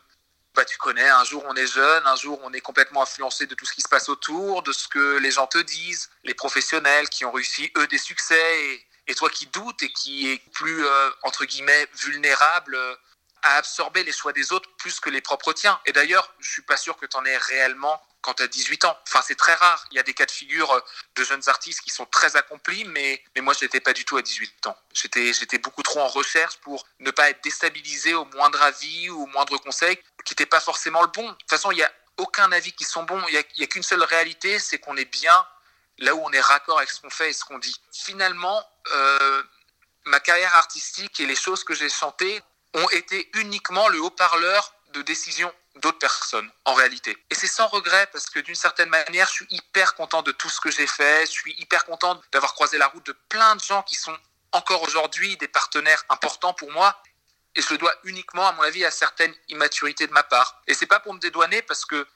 bah, 0.56 0.66
tu 0.66 0.78
connais, 0.78 1.08
un 1.08 1.24
jour 1.24 1.44
on 1.48 1.56
est 1.56 1.68
jeune, 1.68 2.04
un 2.06 2.16
jour 2.16 2.40
on 2.44 2.52
est 2.52 2.62
complètement 2.62 3.04
influencé 3.04 3.46
de 3.46 3.54
tout 3.54 3.66
ce 3.66 3.74
qui 3.74 3.82
se 3.82 3.90
passe 3.90 4.10
autour, 4.10 4.64
de 4.64 4.72
ce 4.72 4.88
que 4.88 5.18
les 5.18 5.30
gens 5.32 5.46
te 5.46 5.60
disent, 5.60 6.10
les 6.24 6.34
professionnels 6.34 7.10
qui 7.10 7.26
ont 7.26 7.32
réussi, 7.32 7.72
eux, 7.78 7.88
des 7.88 8.00
succès, 8.00 8.84
et, 9.08 9.16
toi 9.16 9.30
qui 9.30 9.46
doutes 9.48 9.82
et 9.84 9.90
qui 9.90 10.32
est 10.32 10.40
plus, 10.52 10.86
euh, 10.86 11.10
entre 11.24 11.46
guillemets, 11.46 11.88
vulnérable 11.94 12.78
à 13.48 13.56
absorber 13.56 14.04
les 14.04 14.12
choix 14.12 14.34
des 14.34 14.52
autres 14.52 14.70
plus 14.78 15.00
que 15.00 15.10
les 15.10 15.22
propres 15.22 15.54
tiens. 15.54 15.80
Et 15.86 15.94
d'ailleurs, 15.94 16.34
je 16.40 16.52
suis 16.52 16.62
pas 16.62 16.78
sûr 16.78 16.98
que 16.98 17.06
tu 17.06 17.16
en 17.18 17.26
aies 17.26 17.38
réellement 17.38 18.02
quand 18.22 18.34
tu 18.36 18.44
as 18.44 18.48
18 18.48 18.86
ans. 18.86 18.98
Enfin, 19.08 19.22
c'est 19.26 19.36
très 19.36 19.54
rare. 19.54 19.86
Il 19.92 19.96
y 19.96 20.00
a 20.00 20.04
des 20.04 20.14
cas 20.14 20.26
de 20.26 20.32
figure 20.32 20.72
euh, 20.72 20.82
de 21.16 21.24
jeunes 21.24 21.48
artistes 21.48 21.80
qui 21.82 21.90
sont 21.90 22.06
très 22.06 22.36
accomplis, 22.36 22.84
mais, 22.86 23.24
mais 23.36 23.42
moi, 23.42 23.54
je 23.58 23.64
n'étais 23.64 23.80
pas 23.80 23.94
du 23.94 24.04
tout 24.04 24.18
à 24.18 24.22
18 24.22 24.68
ans. 24.68 24.78
J'étais, 24.94 25.32
j'étais 25.32 25.60
beaucoup 25.60 25.82
trop 25.82 26.02
en 26.02 26.08
recherche 26.08 26.58
pour 26.58 26.86
ne 27.00 27.12
pas 27.12 27.30
être 27.30 27.42
déstabilisé 27.42 28.14
au 28.16 28.26
moindre 28.26 28.62
avis 28.62 29.10
ou 29.10 29.24
au 29.24 29.28
moindre 29.28 29.58
conseil 29.60 29.98
qui 30.26 30.34
n'était 30.34 30.46
pas 30.46 30.60
forcément 30.60 31.02
le 31.02 31.08
bon. 31.08 31.26
De 31.30 31.36
toute 31.36 31.50
façon, 31.50 31.72
il 31.72 31.76
n'y 31.76 31.84
a 31.84 31.92
aucun 32.18 32.52
avis 32.52 32.74
qui 32.74 32.84
sont 32.84 33.04
bons. 33.04 33.24
Il 33.30 33.44
n'y 33.58 33.64
a, 33.64 33.68
qu'une 33.68 33.84
seule 33.84 34.04
réalité, 34.04 34.60
c'est 34.60 34.80
qu'on 34.80 34.98
est 34.98 35.06
bien 35.06 35.46
là 36.00 36.14
où 36.14 36.22
on 36.22 36.32
est 36.32 36.42
raccord 36.42 36.80
avec 36.80 36.92
ce 36.92 37.00
qu'on 37.00 37.10
fait 37.10 37.30
et 37.30 37.34
ce 37.34 37.46
qu'on 37.46 37.60
dit. 37.60 37.82
Finalement, 37.94 38.62
euh, 38.94 39.44
ma 40.04 40.20
carrière 40.20 40.54
artistique 40.56 41.20
et 41.22 41.26
les 41.26 41.36
choses 41.36 41.64
que 41.64 41.74
j'ai 41.74 41.90
chantées 41.90 42.42
ont 42.78 42.90
été 42.90 43.30
uniquement 43.36 43.88
le 43.88 44.00
haut-parleur 44.00 44.74
de 44.94 45.02
décision 45.02 45.52
d'autres 45.76 46.00
personnes 46.00 46.50
en 46.66 46.74
réalité. 46.74 47.18
Et 47.30 47.36
c'est 47.36 47.48
sans 47.48 47.68
regret 47.68 48.08
parce 48.12 48.28
que 48.30 48.40
d'une 48.40 48.56
certaine 48.56 48.90
manière, 48.90 49.28
je 49.28 49.34
suis 49.34 49.48
hyper 49.50 49.96
content 49.96 50.22
de 50.22 50.32
tout 50.32 50.50
ce 50.50 50.60
que 50.60 50.72
j'ai 50.72 50.88
fait, 50.88 51.26
je 51.26 51.32
suis 51.32 51.56
hyper 51.60 51.86
content 51.86 52.20
d'avoir 52.32 52.54
croisé 52.54 52.78
la 52.78 52.88
route 52.88 53.06
de 53.06 53.12
plein 53.30 53.56
de 53.56 53.62
gens 53.62 53.84
qui 53.84 53.96
sont 53.96 54.16
encore 54.52 54.84
aujourd'hui 54.84 55.38
des 55.38 55.48
partenaires 55.48 56.04
importants 56.10 56.54
pour 56.54 56.72
moi 56.72 57.02
et 57.56 57.62
je 57.62 57.72
le 57.72 57.78
dois 57.78 57.94
uniquement 58.04 58.48
à 58.48 58.54
mon 58.54 58.62
avis 58.62 58.86
à 58.86 58.92
certaines 58.92 59.34
immaturités 59.50 60.08
de 60.08 60.14
ma 60.14 60.24
part. 60.24 60.62
Et 60.68 60.74
c'est 60.74 60.86
pas 60.86 61.00
pour 61.00 61.14
me 61.14 61.20
dédouaner 61.20 61.62
parce 61.64 61.86
que 61.86 62.08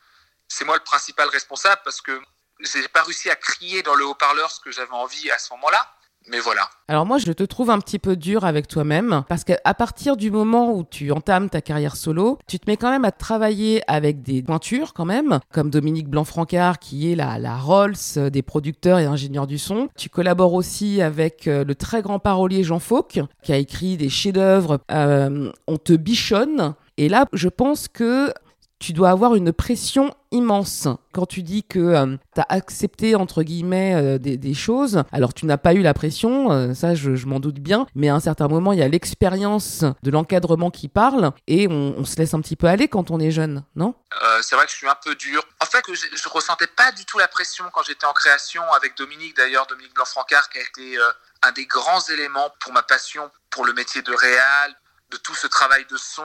c'est 0.47 0.65
moi 0.65 0.75
le 0.75 0.83
principal 0.83 1.27
responsable 1.29 1.81
parce 1.83 2.01
que 2.01 2.19
j'ai 2.59 2.87
pas 2.87 3.03
réussi 3.03 3.29
à 3.29 3.35
crier 3.35 3.81
dans 3.81 3.95
le 3.95 4.05
haut-parleur 4.05 4.51
ce 4.51 4.59
que 4.59 4.71
j'avais 4.71 4.91
envie 4.91 5.31
à 5.31 5.39
ce 5.39 5.51
moment-là 5.53 5.91
mais 6.29 6.39
voilà. 6.39 6.61
Alors 6.87 7.05
moi, 7.05 7.17
je 7.17 7.31
te 7.31 7.43
trouve 7.43 7.69
un 7.69 7.79
petit 7.79 7.99
peu 7.99 8.15
dur 8.15 8.45
avec 8.45 8.67
toi-même 8.67 9.23
parce 9.27 9.43
qu'à 9.43 9.73
partir 9.73 10.17
du 10.17 10.29
moment 10.29 10.73
où 10.73 10.83
tu 10.83 11.11
entames 11.11 11.49
ta 11.49 11.61
carrière 11.61 11.95
solo, 11.95 12.37
tu 12.47 12.59
te 12.59 12.69
mets 12.69 12.77
quand 12.77 12.91
même 12.91 13.05
à 13.05 13.11
travailler 13.11 13.81
avec 13.87 14.21
des 14.21 14.43
pointures 14.43 14.93
quand 14.93 15.05
même, 15.05 15.39
comme 15.51 15.69
Dominique 15.69 16.09
Blanc-Francard 16.09 16.79
qui 16.79 17.11
est 17.11 17.15
la, 17.15 17.39
la 17.39 17.57
Rolls 17.57 17.95
des 18.31 18.41
producteurs 18.41 18.99
et 18.99 19.05
ingénieurs 19.05 19.47
du 19.47 19.57
son. 19.57 19.89
Tu 19.97 20.09
collabores 20.09 20.53
aussi 20.53 21.01
avec 21.01 21.47
euh, 21.47 21.63
le 21.63 21.75
très 21.75 22.01
grand 22.01 22.19
parolier 22.19 22.63
Jean 22.63 22.79
Fauque 22.79 23.19
qui 23.41 23.51
a 23.53 23.57
écrit 23.57 23.97
des 23.97 24.09
chefs-d'œuvre. 24.09 24.79
Euh, 24.91 25.51
on 25.67 25.77
te 25.77 25.93
bichonne. 25.93 26.75
Et 26.97 27.09
là, 27.09 27.25
je 27.33 27.47
pense 27.47 27.87
que 27.87 28.31
tu 28.81 28.93
dois 28.93 29.11
avoir 29.11 29.35
une 29.35 29.53
pression 29.53 30.13
immense 30.31 30.87
quand 31.13 31.27
tu 31.27 31.43
dis 31.43 31.63
que 31.63 31.79
euh, 31.79 32.17
tu 32.33 32.41
as 32.41 32.45
accepté 32.49 33.15
entre 33.15 33.43
guillemets 33.43 33.93
euh, 33.95 34.17
des, 34.17 34.53
choses. 34.55 35.03
Alors 35.11 35.33
tu 35.33 35.45
n'as 35.45 35.57
pas 35.57 35.73
eu 35.73 35.81
la 35.83 35.93
pression, 35.93 36.51
euh, 36.51 36.73
ça 36.73 36.95
je, 36.95 37.25
m'en 37.25 37.39
doute 37.39 37.59
bien, 37.59 37.85
mais 37.95 38.09
à 38.09 38.15
un 38.15 38.19
certain 38.19 38.47
moment 38.47 38.73
il 38.73 38.79
y 38.79 38.83
a 38.83 38.87
l'expérience 38.87 39.85
de 40.01 40.11
l'encadrement 40.11 40.71
qui 40.71 40.87
parle 40.87 41.31
et 41.47 41.67
on, 41.67 42.03
se 42.05 42.15
laisse 42.17 42.33
un 42.33 42.41
petit 42.41 42.55
peu 42.55 42.67
aller 42.67 42.87
quand 42.87 43.11
on 43.11 43.19
est 43.19 43.31
jeune, 43.31 43.63
non? 43.75 43.93
C'est 44.41 44.55
vrai 44.55 44.65
que 44.65 44.71
je 44.71 44.77
suis 44.77 44.89
un 44.89 44.97
peu 45.03 45.13
dur. 45.15 45.43
En 45.61 45.65
fait, 45.65 45.85
je, 45.87 45.93
je 46.15 46.29
ressentais 46.29 46.67
pas 46.67 46.91
du 46.91 47.05
tout 47.05 47.19
la 47.19 47.27
pression 47.27 47.65
quand 47.71 47.83
j'étais 47.83 48.05
en 48.05 48.13
création 48.13 48.63
avec 48.73 48.97
Dominique 48.97 49.37
d'ailleurs, 49.37 49.67
Dominique 49.67 49.93
Blanc-Francard 49.93 50.49
qui 50.49 50.57
a 50.57 50.61
été 50.61 50.97
un 51.43 51.51
des 51.51 51.65
grands 51.65 52.01
éléments 52.09 52.51
pour 52.59 52.73
ma 52.73 52.81
passion 52.81 53.29
pour 53.51 53.65
le 53.65 53.73
métier 53.73 54.01
de 54.01 54.13
réal, 54.13 54.75
de 55.11 55.17
tout 55.17 55.35
ce 55.35 55.47
travail 55.47 55.85
de 55.89 55.97
son, 55.97 56.23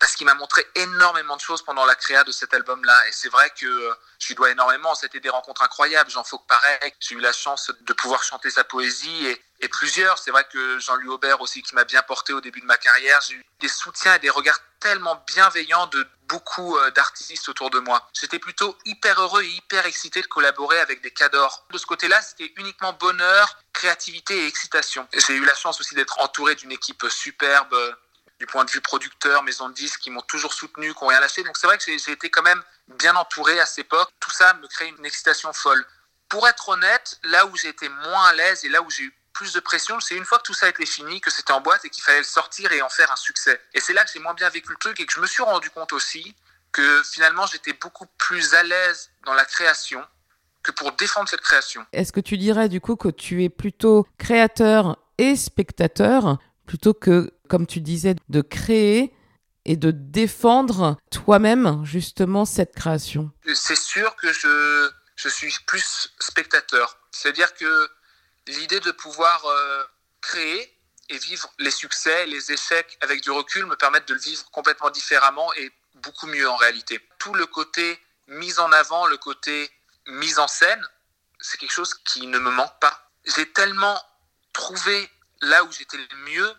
parce 0.00 0.16
qu'il 0.16 0.26
m'a 0.26 0.34
montré 0.34 0.66
énormément 0.76 1.36
de 1.36 1.42
choses 1.42 1.62
pendant 1.62 1.84
la 1.84 1.94
créa 1.94 2.24
de 2.24 2.32
cet 2.32 2.54
album-là. 2.54 3.08
Et 3.08 3.12
c'est 3.12 3.28
vrai 3.28 3.50
que 3.50 3.66
euh, 3.66 3.94
je 4.18 4.28
lui 4.28 4.34
dois 4.34 4.50
énormément. 4.50 4.94
C'était 4.94 5.20
des 5.20 5.28
rencontres 5.28 5.62
incroyables. 5.62 6.10
Jean 6.10 6.24
Fauque, 6.24 6.46
pareil. 6.48 6.94
J'ai 7.00 7.14
eu 7.14 7.20
la 7.20 7.34
chance 7.34 7.70
de 7.82 7.92
pouvoir 7.92 8.22
chanter 8.22 8.50
sa 8.50 8.64
poésie 8.64 9.26
et, 9.26 9.68
plusieurs. 9.68 10.18
C'est 10.18 10.30
vrai 10.30 10.44
que 10.50 10.78
Jean-Louis 10.78 11.08
Aubert 11.08 11.40
aussi, 11.42 11.62
qui 11.62 11.74
m'a 11.74 11.84
bien 11.84 12.02
porté 12.02 12.32
au 12.32 12.40
début 12.40 12.60
de 12.60 12.66
ma 12.66 12.78
carrière. 12.78 13.20
J'ai 13.20 13.34
eu 13.34 13.44
des 13.60 13.68
soutiens 13.68 14.14
et 14.14 14.18
des 14.18 14.30
regards 14.30 14.58
tellement 14.80 15.22
bienveillants 15.26 15.86
de 15.88 16.08
beaucoup 16.28 16.78
euh, 16.78 16.90
d'artistes 16.92 17.48
autour 17.50 17.68
de 17.68 17.78
moi. 17.78 18.08
J'étais 18.18 18.38
plutôt 18.38 18.76
hyper 18.86 19.20
heureux 19.20 19.42
et 19.42 19.48
hyper 19.48 19.84
excité 19.84 20.22
de 20.22 20.26
collaborer 20.26 20.80
avec 20.80 21.02
des 21.02 21.10
cadors. 21.10 21.66
De 21.70 21.76
ce 21.78 21.84
côté-là, 21.84 22.20
c'était 22.22 22.52
uniquement 22.56 22.94
bonheur, 22.94 23.58
créativité 23.74 24.44
et 24.44 24.46
excitation. 24.46 25.06
J'ai 25.12 25.34
eu 25.34 25.44
la 25.44 25.54
chance 25.54 25.78
aussi 25.78 25.94
d'être 25.94 26.18
entouré 26.20 26.54
d'une 26.54 26.72
équipe 26.72 27.04
superbe 27.10 27.76
du 28.40 28.46
point 28.46 28.64
de 28.64 28.70
vue 28.70 28.80
producteur, 28.80 29.42
maison 29.42 29.68
de 29.68 29.74
disques 29.74 30.00
qui 30.00 30.10
m'ont 30.10 30.22
toujours 30.22 30.54
soutenu, 30.54 30.94
qui 30.94 31.00
n'ont 31.04 31.08
rien 31.08 31.20
lâché. 31.20 31.44
Donc 31.44 31.58
c'est 31.58 31.66
vrai 31.66 31.76
que 31.76 31.84
j'ai 31.84 32.10
été 32.10 32.30
quand 32.30 32.42
même 32.42 32.62
bien 32.98 33.14
entouré 33.14 33.60
à 33.60 33.66
cette 33.66 33.80
époque. 33.80 34.08
Tout 34.18 34.30
ça 34.30 34.54
me 34.54 34.66
crée 34.66 34.88
une 34.88 35.04
excitation 35.04 35.52
folle. 35.52 35.84
Pour 36.30 36.48
être 36.48 36.70
honnête, 36.70 37.18
là 37.24 37.44
où 37.46 37.56
j'ai 37.56 37.68
été 37.68 37.88
moins 37.88 38.24
à 38.24 38.32
l'aise 38.32 38.64
et 38.64 38.70
là 38.70 38.80
où 38.80 38.90
j'ai 38.90 39.02
eu 39.02 39.14
plus 39.34 39.52
de 39.52 39.60
pression, 39.60 40.00
c'est 40.00 40.16
une 40.16 40.24
fois 40.24 40.38
que 40.38 40.44
tout 40.44 40.54
ça 40.54 40.68
été 40.68 40.86
fini, 40.86 41.20
que 41.20 41.30
c'était 41.30 41.52
en 41.52 41.60
boîte 41.60 41.84
et 41.84 41.90
qu'il 41.90 42.02
fallait 42.02 42.18
le 42.18 42.24
sortir 42.24 42.72
et 42.72 42.80
en 42.80 42.88
faire 42.88 43.12
un 43.12 43.16
succès. 43.16 43.60
Et 43.74 43.80
c'est 43.80 43.92
là 43.92 44.04
que 44.04 44.10
j'ai 44.10 44.20
moins 44.20 44.34
bien 44.34 44.48
vécu 44.48 44.70
le 44.70 44.78
truc 44.78 44.98
et 45.00 45.06
que 45.06 45.12
je 45.12 45.20
me 45.20 45.26
suis 45.26 45.42
rendu 45.42 45.68
compte 45.68 45.92
aussi 45.92 46.34
que 46.72 47.02
finalement 47.02 47.46
j'étais 47.46 47.74
beaucoup 47.74 48.06
plus 48.16 48.54
à 48.54 48.62
l'aise 48.62 49.10
dans 49.26 49.34
la 49.34 49.44
création 49.44 50.02
que 50.62 50.70
pour 50.70 50.92
défendre 50.92 51.28
cette 51.28 51.40
création. 51.42 51.84
Est-ce 51.92 52.12
que 52.12 52.20
tu 52.20 52.38
dirais 52.38 52.70
du 52.70 52.80
coup 52.80 52.96
que 52.96 53.08
tu 53.08 53.44
es 53.44 53.50
plutôt 53.50 54.06
créateur 54.18 54.98
et 55.18 55.36
spectateur 55.36 56.38
plutôt 56.66 56.94
que, 56.94 57.32
comme 57.50 57.66
tu 57.66 57.80
disais, 57.80 58.14
de 58.28 58.40
créer 58.40 59.12
et 59.64 59.76
de 59.76 59.90
défendre 59.90 60.96
toi-même 61.10 61.84
justement 61.84 62.44
cette 62.44 62.74
création 62.74 63.30
C'est 63.52 63.76
sûr 63.76 64.14
que 64.16 64.32
je, 64.32 65.28
suis 65.28 65.52
plus 65.66 66.14
spectateur. 66.20 66.96
C'est-à-dire 67.10 67.52
que 67.54 67.90
l'idée 68.46 68.80
de 68.80 68.92
pouvoir 68.92 69.44
euh, 69.44 69.84
créer 70.22 70.78
et 71.10 71.18
vivre 71.18 71.52
les 71.58 71.72
succès, 71.72 72.24
les 72.26 72.52
échecs 72.52 72.96
avec 73.00 73.20
du 73.20 73.30
recul 73.30 73.66
me 73.66 73.76
permettent 73.76 74.08
de 74.08 74.14
le 74.14 74.20
vivre 74.20 74.48
complètement 74.52 74.90
différemment 74.90 75.52
et 75.54 75.70
beaucoup 75.96 76.28
mieux 76.28 76.48
en 76.48 76.56
réalité. 76.56 77.00
Tout 77.18 77.34
le 77.34 77.46
côté 77.46 77.98
mise 78.28 78.60
en 78.60 78.70
avant, 78.70 79.06
le 79.08 79.16
côté 79.16 79.70
mise 80.06 80.38
en 80.38 80.46
scène, 80.46 80.82
c'est 81.40 81.58
quelque 81.58 81.72
chose 81.72 81.94
qui 82.04 82.28
ne 82.28 82.38
me 82.38 82.50
manque 82.50 82.78
pas. 82.80 83.10
J'ai 83.24 83.50
tellement 83.52 84.00
trouvé 84.52 85.10
là 85.42 85.64
où 85.64 85.72
j'étais 85.72 85.96
le 85.96 86.16
mieux, 86.30 86.54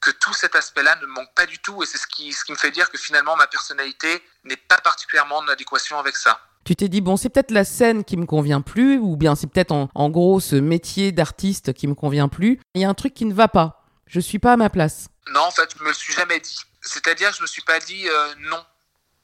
que 0.00 0.10
tout 0.10 0.32
cet 0.32 0.54
aspect-là 0.54 0.96
ne 0.96 1.06
me 1.06 1.12
manque 1.12 1.32
pas 1.34 1.46
du 1.46 1.58
tout. 1.58 1.82
Et 1.82 1.86
c'est 1.86 1.98
ce 1.98 2.06
qui, 2.06 2.32
ce 2.32 2.44
qui 2.44 2.52
me 2.52 2.56
fait 2.56 2.70
dire 2.70 2.90
que 2.90 2.98
finalement, 2.98 3.36
ma 3.36 3.46
personnalité 3.46 4.22
n'est 4.44 4.56
pas 4.56 4.78
particulièrement 4.78 5.38
en 5.38 5.48
adéquation 5.48 5.98
avec 5.98 6.16
ça. 6.16 6.40
Tu 6.64 6.76
t'es 6.76 6.88
dit, 6.88 7.00
bon, 7.00 7.16
c'est 7.16 7.30
peut-être 7.30 7.50
la 7.50 7.64
scène 7.64 8.04
qui 8.04 8.16
me 8.16 8.26
convient 8.26 8.60
plus, 8.60 8.98
ou 8.98 9.16
bien 9.16 9.34
c'est 9.34 9.46
peut-être 9.46 9.72
en, 9.72 10.10
gros 10.10 10.40
ce 10.40 10.56
métier 10.56 11.12
d'artiste 11.12 11.72
qui 11.72 11.86
me 11.86 11.94
convient 11.94 12.28
plus. 12.28 12.60
Il 12.74 12.82
y 12.82 12.84
a 12.84 12.88
un 12.88 12.94
truc 12.94 13.14
qui 13.14 13.24
ne 13.24 13.34
va 13.34 13.48
pas. 13.48 13.84
Je 14.06 14.20
suis 14.20 14.38
pas 14.38 14.52
à 14.52 14.56
ma 14.56 14.70
place. 14.70 15.08
Non, 15.32 15.40
en 15.40 15.50
fait, 15.50 15.74
je 15.76 15.82
me 15.82 15.88
le 15.88 15.94
suis 15.94 16.12
jamais 16.12 16.40
dit. 16.40 16.58
C'est-à-dire 16.82 17.32
je 17.32 17.42
me 17.42 17.46
suis 17.46 17.62
pas 17.62 17.78
dit 17.78 18.08
euh, 18.08 18.34
non, 18.38 18.64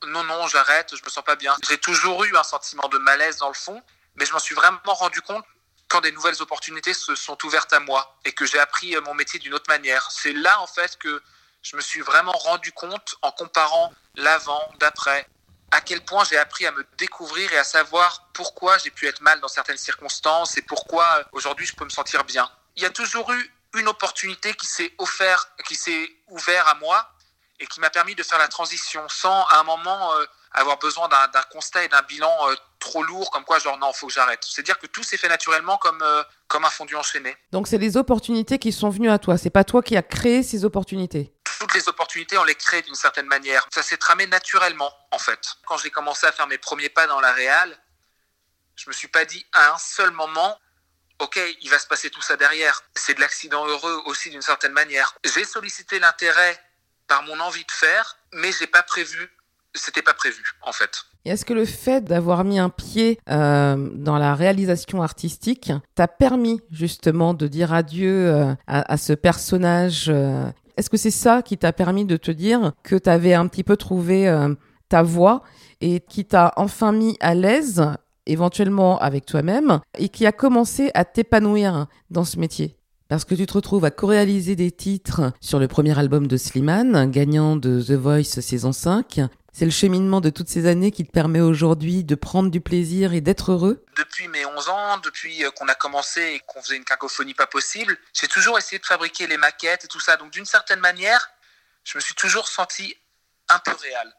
non, 0.08 0.24
non, 0.24 0.46
j'arrête, 0.46 0.94
je 0.94 1.02
me 1.02 1.10
sens 1.10 1.24
pas 1.24 1.36
bien. 1.36 1.54
J'ai 1.68 1.78
toujours 1.78 2.24
eu 2.24 2.36
un 2.36 2.42
sentiment 2.42 2.88
de 2.88 2.98
malaise 2.98 3.38
dans 3.38 3.48
le 3.48 3.54
fond, 3.54 3.82
mais 4.16 4.26
je 4.26 4.32
m'en 4.32 4.38
suis 4.38 4.54
vraiment 4.54 4.78
rendu 4.86 5.20
compte 5.22 5.44
quand 5.88 6.00
des 6.00 6.12
nouvelles 6.12 6.40
opportunités 6.42 6.94
se 6.94 7.14
sont 7.14 7.38
ouvertes 7.44 7.72
à 7.72 7.80
moi 7.80 8.16
et 8.24 8.32
que 8.32 8.46
j'ai 8.46 8.58
appris 8.58 8.96
euh, 8.96 9.00
mon 9.02 9.14
métier 9.14 9.38
d'une 9.38 9.54
autre 9.54 9.68
manière. 9.68 10.10
C'est 10.10 10.32
là 10.32 10.60
en 10.60 10.66
fait 10.66 10.96
que 10.98 11.22
je 11.62 11.76
me 11.76 11.80
suis 11.80 12.00
vraiment 12.00 12.32
rendu 12.32 12.72
compte 12.72 13.16
en 13.22 13.32
comparant 13.32 13.92
l'avant, 14.14 14.62
d'après, 14.78 15.28
à 15.70 15.80
quel 15.80 16.04
point 16.04 16.24
j'ai 16.24 16.38
appris 16.38 16.66
à 16.66 16.72
me 16.72 16.86
découvrir 16.98 17.52
et 17.52 17.58
à 17.58 17.64
savoir 17.64 18.28
pourquoi 18.32 18.78
j'ai 18.78 18.90
pu 18.90 19.06
être 19.06 19.20
mal 19.20 19.40
dans 19.40 19.48
certaines 19.48 19.76
circonstances 19.76 20.56
et 20.56 20.62
pourquoi 20.62 21.06
euh, 21.18 21.24
aujourd'hui 21.32 21.66
je 21.66 21.74
peux 21.74 21.84
me 21.84 21.90
sentir 21.90 22.24
bien. 22.24 22.50
Il 22.76 22.82
y 22.82 22.86
a 22.86 22.90
toujours 22.90 23.32
eu 23.32 23.52
une 23.74 23.88
opportunité 23.88 24.54
qui 24.54 24.66
s'est 24.66 24.94
offert, 24.98 25.48
qui 25.66 25.74
s'est 25.74 26.08
ouverte 26.28 26.68
à 26.68 26.74
moi 26.74 27.12
et 27.58 27.66
qui 27.66 27.80
m'a 27.80 27.90
permis 27.90 28.14
de 28.14 28.22
faire 28.22 28.38
la 28.38 28.48
transition 28.48 29.06
sans 29.08 29.44
à 29.46 29.58
un 29.58 29.64
moment 29.64 30.14
euh, 30.14 30.24
avoir 30.56 30.78
besoin 30.78 31.08
d'un 31.08 31.42
constat 31.52 31.84
et 31.84 31.88
d'un 31.88 32.02
bilan 32.02 32.32
euh, 32.48 32.54
trop 32.78 33.02
lourd, 33.02 33.30
comme 33.30 33.44
quoi 33.44 33.58
genre 33.58 33.78
non, 33.78 33.92
faut 33.92 34.08
que 34.08 34.12
j'arrête. 34.12 34.40
C'est-à-dire 34.42 34.78
que 34.78 34.86
tout 34.86 35.02
s'est 35.02 35.16
fait 35.16 35.28
naturellement 35.28 35.76
comme, 35.76 36.02
euh, 36.02 36.22
comme 36.48 36.64
un 36.64 36.70
fondu 36.70 36.96
enchaîné. 36.96 37.36
Donc 37.52 37.68
c'est 37.68 37.78
les 37.78 37.96
opportunités 37.96 38.58
qui 38.58 38.72
sont 38.72 38.90
venues 38.90 39.10
à 39.10 39.18
toi, 39.18 39.38
c'est 39.38 39.50
pas 39.50 39.64
toi 39.64 39.82
qui 39.82 39.96
as 39.96 40.02
créé 40.02 40.42
ces 40.42 40.64
opportunités 40.64 41.32
toutes 41.58 41.72
les 41.72 41.88
opportunités, 41.88 42.36
on 42.36 42.44
les 42.44 42.54
crée 42.54 42.82
d'une 42.82 42.94
certaine 42.94 43.26
manière. 43.26 43.66
Ça 43.72 43.82
s'est 43.82 43.96
tramé 43.96 44.26
naturellement, 44.26 44.92
en 45.10 45.18
fait. 45.18 45.40
Quand 45.66 45.78
j'ai 45.78 45.90
commencé 45.90 46.26
à 46.26 46.32
faire 46.32 46.46
mes 46.46 46.58
premiers 46.58 46.90
pas 46.90 47.06
dans 47.06 47.18
la 47.18 47.32
réal, 47.32 47.74
je 48.76 48.88
me 48.88 48.92
suis 48.92 49.08
pas 49.08 49.24
dit 49.24 49.46
à 49.52 49.72
un 49.72 49.78
seul 49.78 50.10
moment, 50.10 50.60
ok, 51.18 51.40
il 51.62 51.70
va 51.70 51.78
se 51.78 51.86
passer 51.86 52.10
tout 52.10 52.20
ça 52.20 52.36
derrière. 52.36 52.82
C'est 52.94 53.14
de 53.14 53.20
l'accident 53.20 53.66
heureux 53.66 54.02
aussi 54.06 54.30
d'une 54.30 54.42
certaine 54.42 54.72
manière. 54.72 55.14
J'ai 55.24 55.44
sollicité 55.44 55.98
l'intérêt 55.98 56.62
par 57.06 57.22
mon 57.22 57.38
envie 57.40 57.64
de 57.64 57.70
faire, 57.70 58.18
mais 58.32 58.52
j'ai 58.52 58.66
pas 58.66 58.82
prévu 58.82 59.30
c'était 59.76 60.02
pas 60.02 60.14
prévu 60.14 60.42
en 60.62 60.72
fait. 60.72 60.90
Est-ce 61.24 61.44
que 61.44 61.54
le 61.54 61.64
fait 61.64 62.04
d'avoir 62.04 62.44
mis 62.44 62.58
un 62.58 62.68
pied 62.68 63.18
euh, 63.28 63.90
dans 63.94 64.18
la 64.18 64.34
réalisation 64.34 65.02
artistique 65.02 65.72
t'a 65.94 66.08
permis 66.08 66.60
justement 66.70 67.34
de 67.34 67.48
dire 67.48 67.72
adieu 67.72 68.28
euh, 68.28 68.54
à, 68.66 68.96
ce 68.96 69.12
personnage 69.12 70.06
euh? 70.08 70.48
Est-ce 70.76 70.90
que 70.90 70.98
c'est 70.98 71.10
ça 71.10 71.40
qui 71.40 71.56
t'a 71.56 71.72
permis 71.72 72.04
de 72.04 72.18
te 72.18 72.30
dire 72.30 72.72
que 72.82 72.96
tu 72.96 73.08
avais 73.08 73.32
un 73.32 73.46
petit 73.48 73.64
peu 73.64 73.78
trouvé 73.78 74.30
ta 74.90 75.02
voix 75.02 75.42
et 75.80 76.00
qui 76.00 76.26
t'a 76.26 76.52
enfin 76.56 76.92
mis 76.92 77.16
à 77.20 77.34
l'aise, 77.34 77.82
éventuellement 78.26 78.98
avec 78.98 79.24
toi-même, 79.24 79.80
et 79.98 80.10
qui 80.10 80.26
a 80.26 80.32
commencé 80.32 80.90
à 80.92 81.06
t'épanouir 81.06 81.86
dans 82.10 82.24
ce 82.24 82.38
métier? 82.38 82.76
Parce 83.08 83.24
que 83.24 83.36
tu 83.36 83.46
te 83.46 83.52
retrouves 83.52 83.84
à 83.84 83.92
co-réaliser 83.92 84.56
des 84.56 84.72
titres 84.72 85.32
sur 85.40 85.60
le 85.60 85.68
premier 85.68 85.96
album 85.96 86.26
de 86.26 86.36
Slimane, 86.36 87.08
gagnant 87.10 87.54
de 87.54 87.80
The 87.80 87.92
Voice 87.92 88.24
saison 88.24 88.72
5. 88.72 89.20
C'est 89.58 89.64
le 89.64 89.70
cheminement 89.70 90.20
de 90.20 90.28
toutes 90.28 90.50
ces 90.50 90.66
années 90.66 90.90
qui 90.90 91.06
te 91.06 91.10
permet 91.10 91.40
aujourd'hui 91.40 92.04
de 92.04 92.14
prendre 92.14 92.50
du 92.50 92.60
plaisir 92.60 93.14
et 93.14 93.22
d'être 93.22 93.52
heureux 93.52 93.82
Depuis 93.96 94.28
mes 94.28 94.44
11 94.44 94.68
ans, 94.68 94.98
depuis 94.98 95.46
euh, 95.46 95.50
qu'on 95.50 95.66
a 95.68 95.74
commencé 95.74 96.20
et 96.20 96.40
qu'on 96.40 96.60
faisait 96.60 96.76
une 96.76 96.84
cacophonie 96.84 97.32
pas 97.32 97.46
possible, 97.46 97.96
j'ai 98.12 98.28
toujours 98.28 98.58
essayé 98.58 98.78
de 98.78 98.84
fabriquer 98.84 99.26
les 99.26 99.38
maquettes 99.38 99.86
et 99.86 99.88
tout 99.88 99.98
ça. 99.98 100.18
Donc 100.18 100.30
d'une 100.30 100.44
certaine 100.44 100.80
manière, 100.80 101.30
je 101.84 101.96
me 101.96 102.02
suis 102.02 102.12
toujours 102.12 102.48
senti 102.48 102.98
un 103.48 103.58
peu 103.60 103.72
réel. 103.72 104.12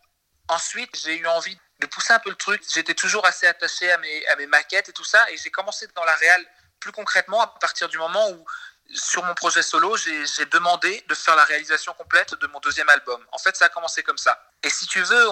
Ensuite, 0.47 0.89
j'ai 1.03 1.15
eu 1.15 1.27
envie 1.27 1.55
de 1.81 1.85
pousser 1.85 2.13
un 2.13 2.19
peu 2.19 2.31
le 2.31 2.35
truc. 2.35 2.63
J'étais 2.73 2.95
toujours 2.95 3.23
assez 3.27 3.45
attaché 3.45 3.91
à 3.91 3.99
mes, 3.99 4.27
à 4.29 4.37
mes 4.37 4.47
maquettes 4.47 4.89
et 4.89 4.93
tout 4.93 5.05
ça. 5.05 5.23
Et 5.29 5.37
j'ai 5.37 5.51
commencé 5.51 5.85
dans 5.95 6.03
la 6.03 6.15
réal 6.15 6.43
plus 6.79 6.91
concrètement 6.91 7.41
à 7.41 7.47
partir 7.61 7.89
du 7.89 7.99
moment 7.99 8.27
où 8.31 8.43
sur 8.95 9.23
mon 9.23 9.35
projet 9.35 9.61
solo, 9.61 9.97
j'ai 9.97 10.45
demandé 10.45 11.03
de 11.07 11.13
faire 11.13 11.35
la 11.35 11.43
réalisation 11.43 11.93
complète 11.93 12.33
de 12.33 12.47
mon 12.47 12.59
deuxième 12.59 12.89
album. 12.89 13.23
En 13.31 13.37
fait, 13.37 13.55
ça 13.55 13.65
a 13.65 13.69
commencé 13.69 14.01
comme 14.01 14.17
ça. 14.17 14.46
Et 14.63 14.69
si 14.69 14.87
tu 14.87 15.01
veux, 15.01 15.29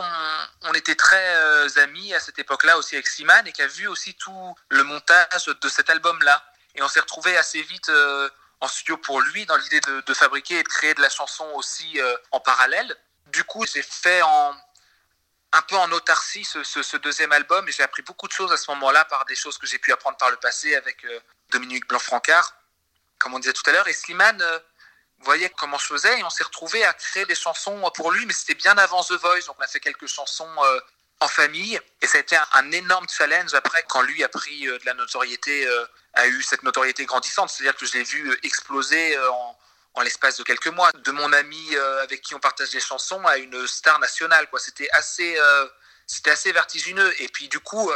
on, 0.61 0.73
était 0.73 0.95
très 0.95 1.35
euh, 1.35 1.67
amis 1.77 2.13
à 2.13 2.19
cette 2.19 2.37
époque-là 2.37 2.77
aussi 2.77 2.95
avec 2.95 3.07
Slimane 3.07 3.47
et 3.47 3.51
qui 3.51 3.61
a 3.61 3.67
vu 3.67 3.87
aussi 3.87 4.13
tout 4.13 4.55
le 4.69 4.83
montage 4.83 5.45
de 5.47 5.69
cet 5.69 5.89
album-là. 5.89 6.43
Et 6.75 6.81
on 6.81 6.87
s'est 6.87 6.99
retrouvé 6.99 7.35
assez 7.37 7.61
vite 7.63 7.89
euh, 7.89 8.29
en 8.61 8.67
studio 8.67 8.97
pour 8.97 9.21
lui 9.21 9.45
dans 9.45 9.57
l'idée 9.57 9.79
de, 9.81 10.13
fabriquer 10.13 10.59
et 10.59 10.63
de 10.63 10.67
créer 10.67 10.93
de 10.93 11.01
la 11.01 11.09
chanson 11.09 11.45
aussi 11.55 11.99
euh, 11.99 12.17
en 12.31 12.39
parallèle. 12.39 12.95
Du 13.27 13.43
coup, 13.43 13.65
j'ai 13.65 13.81
fait 13.81 14.21
un 14.21 15.61
peu 15.67 15.75
en 15.75 15.91
autarcie 15.91 16.45
ce, 16.45 16.63
ce, 16.63 16.97
deuxième 16.97 17.31
album 17.31 17.67
et 17.67 17.71
j'ai 17.71 17.83
appris 17.83 18.03
beaucoup 18.03 18.27
de 18.27 18.33
choses 18.33 18.51
à 18.51 18.57
ce 18.57 18.69
moment-là 18.71 19.05
par 19.05 19.25
des 19.25 19.35
choses 19.35 19.57
que 19.57 19.65
j'ai 19.65 19.79
pu 19.79 19.91
apprendre 19.91 20.17
par 20.17 20.29
le 20.29 20.37
passé 20.37 20.75
avec 20.75 21.05
Dominique 21.49 21.87
Blanc-Francard 21.87 22.53
comme 23.17 23.33
on 23.33 23.39
disait 23.39 23.53
tout 23.53 23.67
à 23.67 23.71
l'heure. 23.71 23.87
Et 23.87 23.93
Slimane 23.93 24.43
voyait 25.19 25.49
comment 25.49 25.77
je 25.77 25.87
faisais 25.87 26.19
et 26.19 26.23
on 26.23 26.29
s'est 26.29 26.43
retrouvé 26.43 26.83
à 26.83 26.93
créer 26.93 27.25
des 27.25 27.35
chansons 27.35 27.89
pour 27.95 28.11
lui, 28.11 28.25
mais 28.25 28.33
c'était 28.33 28.55
bien 28.55 28.77
avant 28.77 29.03
The 29.03 29.13
Voice. 29.13 29.45
Donc 29.47 29.55
on 29.59 29.63
a 29.63 29.67
fait 29.67 29.79
quelques 29.79 30.07
chansons 30.07 30.49
euh, 30.63 30.79
en 31.19 31.27
famille 31.27 31.79
et 32.01 32.07
ça 32.07 32.17
a 32.17 32.21
été 32.21 32.37
un, 32.53 32.71
énorme 32.71 33.07
challenge 33.09 33.53
après 33.53 33.83
quand 33.87 34.01
lui 34.01 34.23
a 34.23 34.29
pris 34.29 34.67
euh, 34.67 34.77
de 34.79 34.85
la 34.85 34.93
notoriété, 34.93 35.67
a 36.13 36.27
eu 36.27 36.41
cette 36.43 36.63
notoriété 36.63 37.05
grandissante. 37.05 37.49
C'est-à-dire 37.49 37.75
que 37.75 37.85
je 37.85 37.93
l'ai 37.93 38.03
vu 38.03 38.37
exploser 38.43 39.17
en, 39.19 39.57
en 39.95 40.01
l'espace 40.01 40.37
de 40.37 40.43
quelques 40.43 40.67
mois. 40.67 40.91
De 40.91 41.11
mon 41.11 41.31
ami 41.33 41.75
avec 42.01 42.21
qui 42.21 42.35
on 42.35 42.39
partage 42.39 42.71
les 42.71 42.79
chansons 42.79 43.25
à 43.25 43.37
une 43.37 43.67
star 43.67 43.99
nationale. 43.99 44.49
Quoi. 44.49 44.59
C'était 44.59 44.89
assez, 44.91 45.37
c'était 46.07 46.31
assez 46.31 46.51
vertigineux. 46.51 47.13
Et 47.21 47.27
puis 47.27 47.47
du 47.47 47.59
coup, 47.59 47.91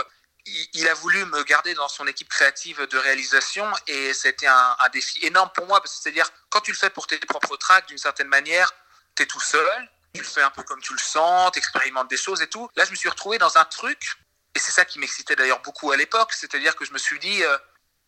il 0.73 0.87
a 0.87 0.93
voulu 0.93 1.23
me 1.25 1.43
garder 1.43 1.73
dans 1.73 1.87
son 1.87 2.07
équipe 2.07 2.29
créative 2.29 2.81
de 2.87 2.97
réalisation 2.97 3.71
et 3.87 4.13
c'était 4.13 4.47
un, 4.47 4.75
un, 4.79 4.89
défi 4.89 5.23
énorme 5.25 5.49
pour 5.53 5.67
moi 5.67 5.81
c'est-à-dire 5.85 6.29
quand 6.49 6.61
tu 6.61 6.71
le 6.71 6.77
fais 6.77 6.89
pour 6.89 7.07
tes 7.07 7.17
propres 7.19 7.57
tracks 7.57 7.87
d'une 7.87 7.97
certaine 7.97 8.27
manière, 8.27 8.71
tu 9.15 9.23
es 9.23 9.25
tout 9.25 9.39
seul, 9.39 9.89
tu 10.13 10.21
le 10.21 10.27
fais 10.27 10.41
un 10.41 10.49
peu 10.49 10.63
comme 10.63 10.81
tu 10.81 10.93
le 10.93 10.99
sens, 10.99 11.51
tu 11.51 11.59
expérimentes 11.59 12.09
des 12.09 12.17
choses 12.17 12.41
et 12.41 12.47
tout. 12.47 12.69
Là, 12.75 12.85
je 12.85 12.91
me 12.91 12.95
suis 12.95 13.09
retrouvé 13.09 13.37
dans 13.37 13.57
un 13.57 13.65
truc 13.65 14.15
et 14.55 14.59
c'est 14.59 14.71
ça 14.71 14.85
qui 14.85 14.99
m'excitait 14.99 15.35
d'ailleurs 15.35 15.61
beaucoup 15.61 15.91
à 15.91 15.97
l'époque, 15.97 16.33
c'est-à-dire 16.33 16.75
que 16.75 16.85
je 16.85 16.93
me 16.93 16.97
suis 16.97 17.19
dit, 17.19 17.43
euh, 17.43 17.57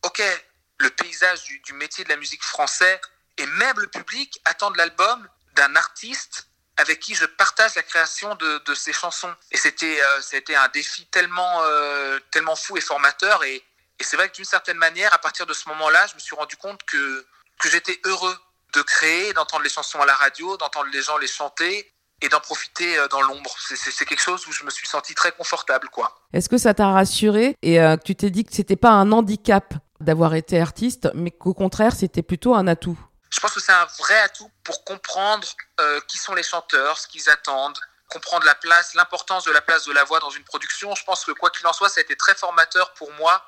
ok, 0.04 0.22
le 0.80 0.90
paysage 0.90 1.44
du, 1.44 1.60
du 1.60 1.74
métier 1.74 2.04
de 2.04 2.10
la 2.10 2.16
musique 2.16 2.44
français 2.44 3.00
et 3.38 3.46
même 3.46 3.80
le 3.80 3.88
public 3.88 4.42
attendent 4.46 4.76
l'album 4.76 5.28
d'un 5.54 5.76
artiste 5.76 6.48
avec 6.82 7.00
qui 7.00 7.14
je 7.16 7.26
partage 7.26 7.76
la 7.76 7.84
création 7.84 8.36
de, 8.36 8.74
ces 8.74 8.92
chansons. 8.92 9.34
Et 9.52 9.58
c'était 9.58 10.02
euh, 10.02 10.22
c'était 10.22 10.56
un 10.56 10.68
défi 10.70 11.06
tellement, 11.06 11.62
euh, 11.64 12.20
tellement 12.32 12.56
fou 12.56 12.76
et 12.78 12.82
formateur. 12.82 13.44
Et, 13.44 13.64
c'est 14.04 14.18
vrai 14.18 14.30
que 14.30 14.36
d'une 14.36 14.46
certaine 14.46 14.78
manière, 14.78 15.14
à 15.14 15.20
partir 15.20 15.46
de 15.46 15.54
ce 15.54 15.70
moment-là, 15.70 16.08
je 16.08 16.16
me 16.16 16.20
suis 16.20 16.36
rendu 16.36 16.58
compte 16.58 16.82
que, 16.86 17.24
que 17.60 17.70
j'étais 17.70 18.00
heureux 18.06 18.36
de 18.74 18.82
créer, 18.82 19.32
d'entendre 19.34 19.62
les 19.62 19.70
chansons 19.70 20.02
à 20.02 20.08
la 20.08 20.16
radio, 20.16 20.58
d'entendre 20.58 20.90
les 20.92 21.04
gens 21.04 21.20
les 21.20 21.28
chanter 21.28 21.94
et 22.20 22.28
d'en 22.28 22.40
profiter 22.40 22.98
euh, 22.98 23.08
dans 23.10 23.22
l'ombre. 23.22 23.56
C'est 23.60 24.06
quelque 24.06 24.24
chose 24.24 24.48
où 24.48 24.52
je 24.52 24.64
me 24.64 24.72
suis 24.72 24.88
senti 24.88 25.14
très 25.14 25.32
confortable, 25.32 25.88
quoi. 25.90 26.20
Est-ce 26.34 26.50
que 26.50 26.58
ça 26.58 26.74
t'a 26.74 26.88
rassuré 26.88 27.56
et 27.62 27.78
tu 28.04 28.16
t'es 28.16 28.32
dit 28.32 28.44
que 28.44 28.56
c'était 28.56 28.76
pas 28.76 28.90
un 28.90 29.12
handicap 29.12 29.76
d'avoir 30.00 30.34
été 30.34 30.60
artiste, 30.60 31.12
mais 31.14 31.30
qu'au 31.30 31.54
contraire, 31.54 31.94
c'était 31.96 32.24
plutôt 32.24 32.56
un 32.56 32.66
atout? 32.66 33.00
Je 33.32 33.40
pense 33.40 33.54
que 33.54 33.60
c'est 33.60 33.72
un 33.72 33.86
vrai 33.98 34.20
atout 34.20 34.52
pour 34.64 34.84
comprendre 34.84 35.48
euh, 35.80 36.02
qui 36.02 36.18
sont 36.18 36.36
les 36.36 36.44
chanteurs, 36.44 36.98
ce 36.98 37.08
qu'ils 37.08 37.30
attendent, 37.30 37.80
comprendre 38.10 38.46
la 38.46 38.56
place, 38.56 38.94
l'importance 38.94 39.46
de 39.46 39.52
la 39.52 39.62
place 39.62 39.86
de 39.86 39.94
la 39.94 40.04
voix 40.04 40.20
dans 40.20 40.30
une 40.30 40.44
production. 40.44 40.94
Je 40.96 41.04
pense 41.06 41.24
que 41.24 41.32
quoi 41.32 41.50
qu'il 41.50 41.66
en 41.66 41.74
soit, 41.74 41.90
ça 41.90 42.00
a 42.00 42.04
été 42.04 42.18
très 42.18 42.36
formateur 42.36 42.94
pour 42.94 43.12
moi 43.14 43.44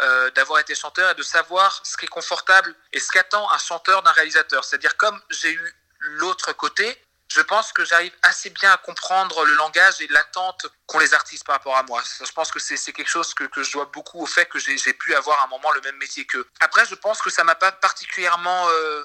euh, 0.00 0.30
d'avoir 0.30 0.60
été 0.60 0.74
chanteur 0.74 1.10
et 1.10 1.14
de 1.14 1.22
savoir 1.22 1.80
ce 1.84 1.96
qui 1.96 2.06
est 2.06 2.08
confortable 2.08 2.74
et 2.92 3.00
ce 3.00 3.10
qu'attend 3.10 3.50
un 3.50 3.58
chanteur 3.58 4.02
d'un 4.02 4.12
réalisateur. 4.12 4.64
C'est-à-dire 4.64 4.96
comme 4.96 5.20
j'ai 5.28 5.52
eu 5.52 5.76
l'autre 5.98 6.52
côté, 6.54 6.96
je 7.28 7.42
pense 7.42 7.72
que 7.74 7.84
j'arrive 7.84 8.12
assez 8.22 8.48
bien 8.48 8.72
à 8.72 8.78
comprendre 8.78 9.44
le 9.44 9.52
langage 9.54 10.00
et 10.00 10.06
l'attente 10.08 10.66
qu'ont 10.86 10.98
les 10.98 11.12
artistes 11.12 11.44
par 11.44 11.56
rapport 11.56 11.76
à 11.76 11.82
moi. 11.82 12.02
Je 12.24 12.32
pense 12.32 12.50
que 12.50 12.58
c'est 12.58 12.92
quelque 12.92 13.10
chose 13.10 13.34
que, 13.34 13.62
je 13.62 13.72
dois 13.72 13.84
beaucoup 13.92 14.22
au 14.22 14.26
fait 14.26 14.46
que 14.46 14.58
j'ai 14.58 14.94
pu 14.94 15.14
avoir 15.14 15.42
à 15.42 15.44
un 15.44 15.48
moment 15.48 15.70
le 15.72 15.82
même 15.82 15.96
métier 15.96 16.26
qu'eux. 16.26 16.48
Après, 16.60 16.86
je 16.86 16.94
pense 16.94 17.20
que 17.20 17.28
ça 17.28 17.44
m'a 17.44 17.54
pas 17.54 17.72
particulièrement... 17.72 18.68
Euh, 18.70 19.04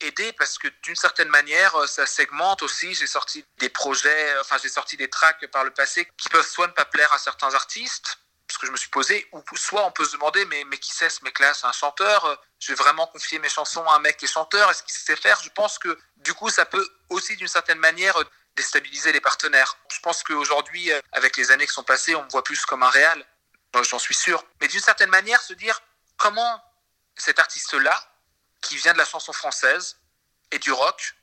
aider 0.00 0.32
parce 0.32 0.58
que 0.58 0.68
d'une 0.82 0.96
certaine 0.96 1.28
manière, 1.28 1.74
euh, 1.76 1.86
ça 1.86 2.06
segmente 2.06 2.62
aussi. 2.62 2.94
J'ai 2.94 3.06
sorti 3.06 3.44
des 3.58 3.68
projets, 3.68 4.34
euh, 4.34 4.40
enfin 4.40 4.56
j'ai 4.62 4.68
sorti 4.68 4.96
des 4.96 5.08
tracks 5.08 5.46
par 5.48 5.64
le 5.64 5.70
passé 5.70 6.08
qui 6.16 6.28
peuvent 6.28 6.46
soit 6.46 6.66
ne 6.66 6.72
pas 6.72 6.84
plaire 6.84 7.12
à 7.12 7.18
certains 7.18 7.54
artistes, 7.54 8.18
parce 8.46 8.58
que 8.58 8.66
je 8.66 8.72
me 8.72 8.76
suis 8.76 8.88
posé, 8.88 9.28
ou 9.32 9.42
soit 9.56 9.84
on 9.84 9.92
peut 9.92 10.04
se 10.04 10.12
demander, 10.12 10.44
mais, 10.46 10.64
mais 10.64 10.78
qui 10.78 10.90
sait 10.90 11.10
ce 11.10 11.22
mec-là, 11.24 11.54
c'est 11.54 11.66
un 11.66 11.72
chanteur, 11.72 12.24
euh, 12.24 12.34
je 12.58 12.72
vais 12.72 12.76
vraiment 12.76 13.06
confier 13.06 13.38
mes 13.38 13.48
chansons 13.48 13.84
à 13.84 13.96
un 13.96 14.00
mec 14.00 14.16
qui 14.16 14.24
est 14.24 14.28
chanteur, 14.28 14.70
est-ce 14.70 14.82
qu'il 14.82 14.92
sait 14.92 15.16
faire? 15.16 15.40
Je 15.42 15.50
pense 15.50 15.78
que 15.78 15.98
du 16.16 16.34
coup, 16.34 16.50
ça 16.50 16.64
peut 16.64 16.86
aussi 17.08 17.36
d'une 17.36 17.48
certaine 17.48 17.78
manière 17.78 18.16
déstabiliser 18.56 19.12
les 19.12 19.20
partenaires. 19.20 19.78
Je 19.92 20.00
pense 20.00 20.22
qu'aujourd'hui, 20.22 20.90
avec 21.12 21.36
les 21.36 21.50
années 21.50 21.66
qui 21.66 21.72
sont 21.72 21.84
passées, 21.84 22.14
on 22.14 22.24
me 22.24 22.30
voit 22.30 22.44
plus 22.44 22.66
comme 22.66 22.82
un 22.82 22.90
réel, 22.90 23.24
j'en 23.82 23.98
suis 23.98 24.14
sûr. 24.14 24.44
Mais 24.60 24.68
d'une 24.68 24.80
certaine 24.80 25.10
manière, 25.10 25.40
se 25.40 25.54
dire 25.54 25.80
comment 26.16 26.62
cet 27.16 27.38
artiste-là, 27.38 28.09
qui 28.60 28.76
vient 28.76 28.92
de 28.92 28.98
la 28.98 29.04
chanson 29.04 29.32
française 29.32 29.98
et 30.50 30.58
du 30.58 30.72
rock 30.72 31.14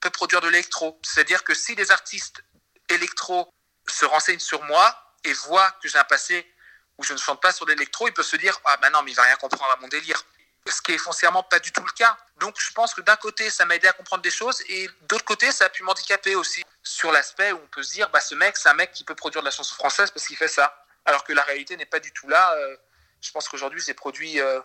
peut 0.00 0.10
produire 0.10 0.40
de 0.40 0.48
l'électro. 0.48 1.00
C'est-à-dire 1.02 1.44
que 1.44 1.54
si 1.54 1.74
des 1.74 1.90
artistes 1.90 2.44
électro 2.90 3.52
se 3.88 4.04
renseignent 4.04 4.40
sur 4.40 4.62
moi 4.64 4.94
et 5.24 5.32
voient 5.32 5.70
que 5.82 5.88
j'ai 5.88 5.98
un 5.98 6.04
passé 6.04 6.50
où 6.98 7.02
je 7.02 7.12
ne 7.12 7.18
chante 7.18 7.40
pas 7.40 7.52
sur 7.52 7.66
l'électro, 7.66 8.06
ils 8.08 8.14
peuvent 8.14 8.24
se 8.24 8.36
dire 8.36 8.60
ah 8.64 8.76
ben 8.78 8.90
non 8.90 9.02
mais 9.02 9.10
il 9.10 9.14
va 9.14 9.22
rien 9.22 9.36
comprendre 9.36 9.72
à 9.72 9.76
mon 9.76 9.88
délire. 9.88 10.22
Ce 10.66 10.80
qui 10.80 10.92
est 10.92 10.98
foncièrement 10.98 11.42
pas 11.42 11.58
du 11.58 11.72
tout 11.72 11.84
le 11.84 11.92
cas. 11.92 12.16
Donc 12.38 12.56
je 12.58 12.72
pense 12.72 12.94
que 12.94 13.00
d'un 13.00 13.16
côté 13.16 13.50
ça 13.50 13.64
m'a 13.64 13.76
aidé 13.76 13.88
à 13.88 13.92
comprendre 13.92 14.22
des 14.22 14.30
choses 14.30 14.62
et 14.68 14.88
d'autre 15.02 15.24
côté 15.24 15.50
ça 15.52 15.66
a 15.66 15.68
pu 15.68 15.82
m'handicaper 15.82 16.34
aussi 16.36 16.64
sur 16.82 17.12
l'aspect 17.12 17.52
où 17.52 17.60
on 17.62 17.66
peut 17.68 17.82
se 17.82 17.92
dire 17.92 18.08
bah 18.10 18.20
ce 18.20 18.34
mec 18.34 18.56
c'est 18.56 18.68
un 18.68 18.74
mec 18.74 18.92
qui 18.92 19.04
peut 19.04 19.14
produire 19.14 19.42
de 19.42 19.46
la 19.46 19.50
chanson 19.50 19.74
française 19.74 20.10
parce 20.10 20.26
qu'il 20.26 20.36
fait 20.36 20.48
ça. 20.48 20.84
Alors 21.04 21.24
que 21.24 21.32
la 21.32 21.42
réalité 21.42 21.76
n'est 21.76 21.86
pas 21.86 22.00
du 22.00 22.12
tout 22.12 22.28
là. 22.28 22.54
Euh, 22.54 22.76
je 23.20 23.30
pense 23.30 23.48
qu'aujourd'hui 23.48 23.82
j'ai 23.84 23.94
produit 23.94 24.40
euh, 24.40 24.60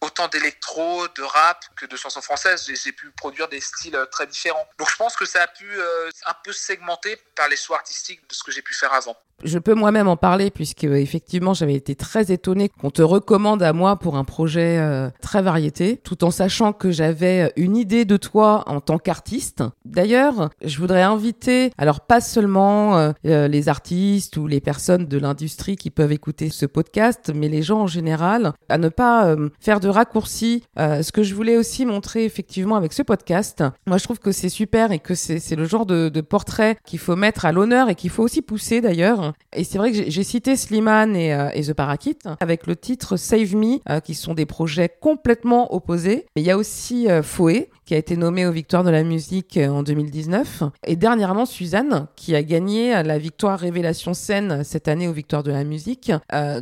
autant 0.00 0.28
d'électro, 0.28 1.06
de 1.08 1.22
rap 1.22 1.64
que 1.76 1.86
de 1.86 1.96
chansons 1.96 2.22
françaises. 2.22 2.70
J'ai 2.82 2.92
pu 2.92 3.10
produire 3.10 3.48
des 3.48 3.60
styles 3.60 3.96
euh, 3.96 4.06
très 4.06 4.26
différents. 4.26 4.66
Donc 4.78 4.90
je 4.90 4.96
pense 4.96 5.16
que 5.16 5.24
ça 5.24 5.42
a 5.42 5.46
pu 5.46 5.66
euh, 5.70 6.10
un 6.26 6.34
peu 6.44 6.52
segmenter 6.52 7.16
par 7.36 7.48
les 7.48 7.56
choix 7.56 7.76
artistiques 7.76 8.26
de 8.28 8.34
ce 8.34 8.42
que 8.42 8.52
j'ai 8.52 8.62
pu 8.62 8.74
faire 8.74 8.92
avant. 8.92 9.16
Je 9.42 9.58
peux 9.58 9.74
moi-même 9.74 10.08
en 10.08 10.16
parler 10.16 10.50
puisque 10.50 10.84
effectivement 10.84 11.54
j'avais 11.54 11.74
été 11.74 11.94
très 11.94 12.30
étonnée 12.30 12.68
qu'on 12.68 12.90
te 12.90 13.02
recommande 13.02 13.62
à 13.62 13.72
moi 13.72 13.96
pour 13.96 14.16
un 14.16 14.24
projet 14.24 14.78
euh, 14.78 15.08
très 15.22 15.40
variété, 15.40 15.96
tout 15.96 16.24
en 16.24 16.30
sachant 16.30 16.72
que 16.72 16.90
j'avais 16.90 17.52
une 17.56 17.76
idée 17.76 18.04
de 18.04 18.16
toi 18.16 18.64
en 18.66 18.80
tant 18.80 18.98
qu'artiste. 18.98 19.64
D'ailleurs, 19.84 20.50
je 20.62 20.78
voudrais 20.78 21.02
inviter, 21.02 21.72
alors 21.78 22.00
pas 22.00 22.20
seulement 22.20 22.98
euh, 22.98 23.12
euh, 23.26 23.48
les 23.48 23.68
artistes 23.68 24.36
ou 24.36 24.46
les 24.46 24.60
personnes 24.60 25.06
de 25.06 25.18
l'industrie 25.18 25.76
qui 25.76 25.90
peuvent 25.90 26.12
écouter 26.12 26.50
ce 26.50 26.66
podcast, 26.66 27.32
mais 27.34 27.48
les 27.48 27.62
gens 27.62 27.80
en 27.80 27.86
général, 27.86 28.52
à 28.68 28.76
ne 28.76 28.88
pas 28.88 29.34
faire 29.60 29.80
de 29.80 29.88
raccourcis. 29.90 30.62
ce 30.76 31.12
que 31.12 31.22
je 31.22 31.34
voulais 31.34 31.56
aussi 31.56 31.86
montrer 31.86 32.24
effectivement 32.24 32.76
avec 32.76 32.92
ce 32.92 33.02
podcast, 33.02 33.64
moi 33.86 33.98
je 33.98 34.04
trouve 34.04 34.18
que 34.18 34.32
c'est 34.32 34.48
super 34.48 34.92
et 34.92 34.98
que 34.98 35.14
c'est 35.14 35.56
le 35.56 35.64
genre 35.64 35.86
de, 35.86 36.20
portrait 36.20 36.76
qu'il 36.84 36.98
faut 36.98 37.16
mettre 37.16 37.44
à 37.44 37.52
l'honneur 37.52 37.88
et 37.88 37.94
qu'il 37.94 38.10
faut 38.10 38.22
aussi 38.22 38.42
pousser 38.42 38.80
d'ailleurs 38.80 39.32
et 39.52 39.64
c'est 39.64 39.78
vrai 39.78 39.92
que 39.92 40.10
j'ai 40.10 40.22
cité 40.22 40.56
Slimane 40.56 41.16
et, 41.16 41.34
euh, 41.34 41.50
The 41.50 41.72
Parakit 41.72 42.18
avec 42.40 42.66
le 42.66 42.76
titre 42.76 43.16
Save 43.16 43.56
Me, 43.56 43.78
euh, 43.88 44.00
qui 44.00 44.14
sont 44.14 44.34
des 44.34 44.46
projets 44.46 44.88
complètement 45.00 45.74
opposés. 45.74 46.26
Mais 46.34 46.42
il 46.42 46.46
y 46.46 46.50
a 46.50 46.56
aussi 46.56 47.10
euh, 47.10 47.22
Foé, 47.22 47.68
qui 47.84 47.94
a 47.94 47.98
été 47.98 48.16
nommé 48.16 48.46
aux 48.46 48.52
Victoires 48.52 48.84
de 48.84 48.90
la 48.90 49.02
musique 49.02 49.58
en 49.58 49.82
2019. 49.82 50.62
Et 50.86 50.96
dernièrement, 50.96 51.46
Suzanne, 51.46 52.06
qui 52.14 52.36
a 52.36 52.42
gagné 52.42 53.02
la 53.02 53.18
victoire 53.18 53.58
Révélation 53.58 54.14
Scène 54.14 54.62
cette 54.62 54.86
année 54.86 55.08
aux 55.08 55.12
Victoires 55.12 55.42
de 55.42 55.50
la 55.50 55.64
musique. 55.64 56.12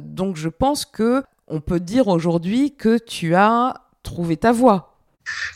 donc 0.00 0.36
je 0.36 0.48
pense 0.48 0.86
que 0.86 1.22
on 1.48 1.60
peut 1.60 1.80
dire 1.80 2.08
aujourd'hui 2.08 2.76
que 2.76 2.98
tu 2.98 3.34
as 3.34 3.74
trouvé 4.02 4.36
ta 4.36 4.52
voie. 4.52 4.96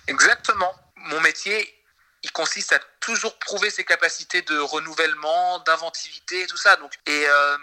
Exactement. 0.09 0.73
Mon 0.97 1.21
métier 1.21 1.83
il 2.23 2.33
consiste 2.33 2.73
à 2.73 2.79
toujours 3.01 3.37
prouver 3.39 3.71
ses 3.71 3.85
capacités 3.85 4.43
de 4.43 4.59
renouvellement, 4.59 5.59
d'inventivité 5.61 6.43
et 6.43 6.47
tout 6.47 6.57
ça. 6.57 6.77
Donc, 6.77 6.93
et 7.07 7.27
euh, 7.27 7.57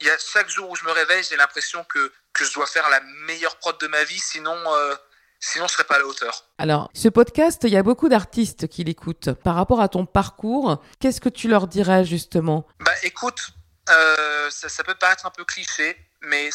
il 0.00 0.06
y 0.06 0.10
a 0.10 0.16
chaque 0.18 0.48
jour 0.48 0.70
où 0.70 0.76
je 0.76 0.84
me 0.84 0.92
réveille, 0.92 1.24
j'ai 1.24 1.36
l'impression 1.36 1.84
que, 1.84 2.12
que 2.32 2.44
je 2.44 2.52
dois 2.54 2.66
faire 2.66 2.88
la 2.90 3.00
meilleure 3.26 3.56
prod 3.56 3.78
de 3.80 3.86
ma 3.88 4.04
vie, 4.04 4.18
sinon, 4.18 4.56
euh, 4.66 4.94
sinon 5.40 5.66
je 5.66 5.72
serais 5.72 5.84
pas 5.84 5.96
à 5.96 5.98
la 5.98 6.06
hauteur. 6.06 6.44
Alors, 6.58 6.90
ce 6.94 7.08
podcast, 7.08 7.62
il 7.64 7.70
y 7.70 7.76
a 7.76 7.82
beaucoup 7.82 8.08
d'artistes 8.08 8.68
qui 8.68 8.84
l'écoutent. 8.84 9.32
Par 9.32 9.56
rapport 9.56 9.80
à 9.80 9.88
ton 9.88 10.06
parcours, 10.06 10.80
qu'est-ce 11.00 11.20
que 11.20 11.28
tu 11.28 11.48
leur 11.48 11.66
dirais 11.66 12.04
justement? 12.04 12.66
Bah, 12.80 12.92
écoute, 13.02 13.40
euh, 13.90 14.48
ça, 14.50 14.68
ça 14.68 14.84
peut 14.84 14.94
paraître 14.94 15.26
un 15.26 15.30
peu 15.30 15.44
cliché, 15.44 15.96
mais 16.22 16.50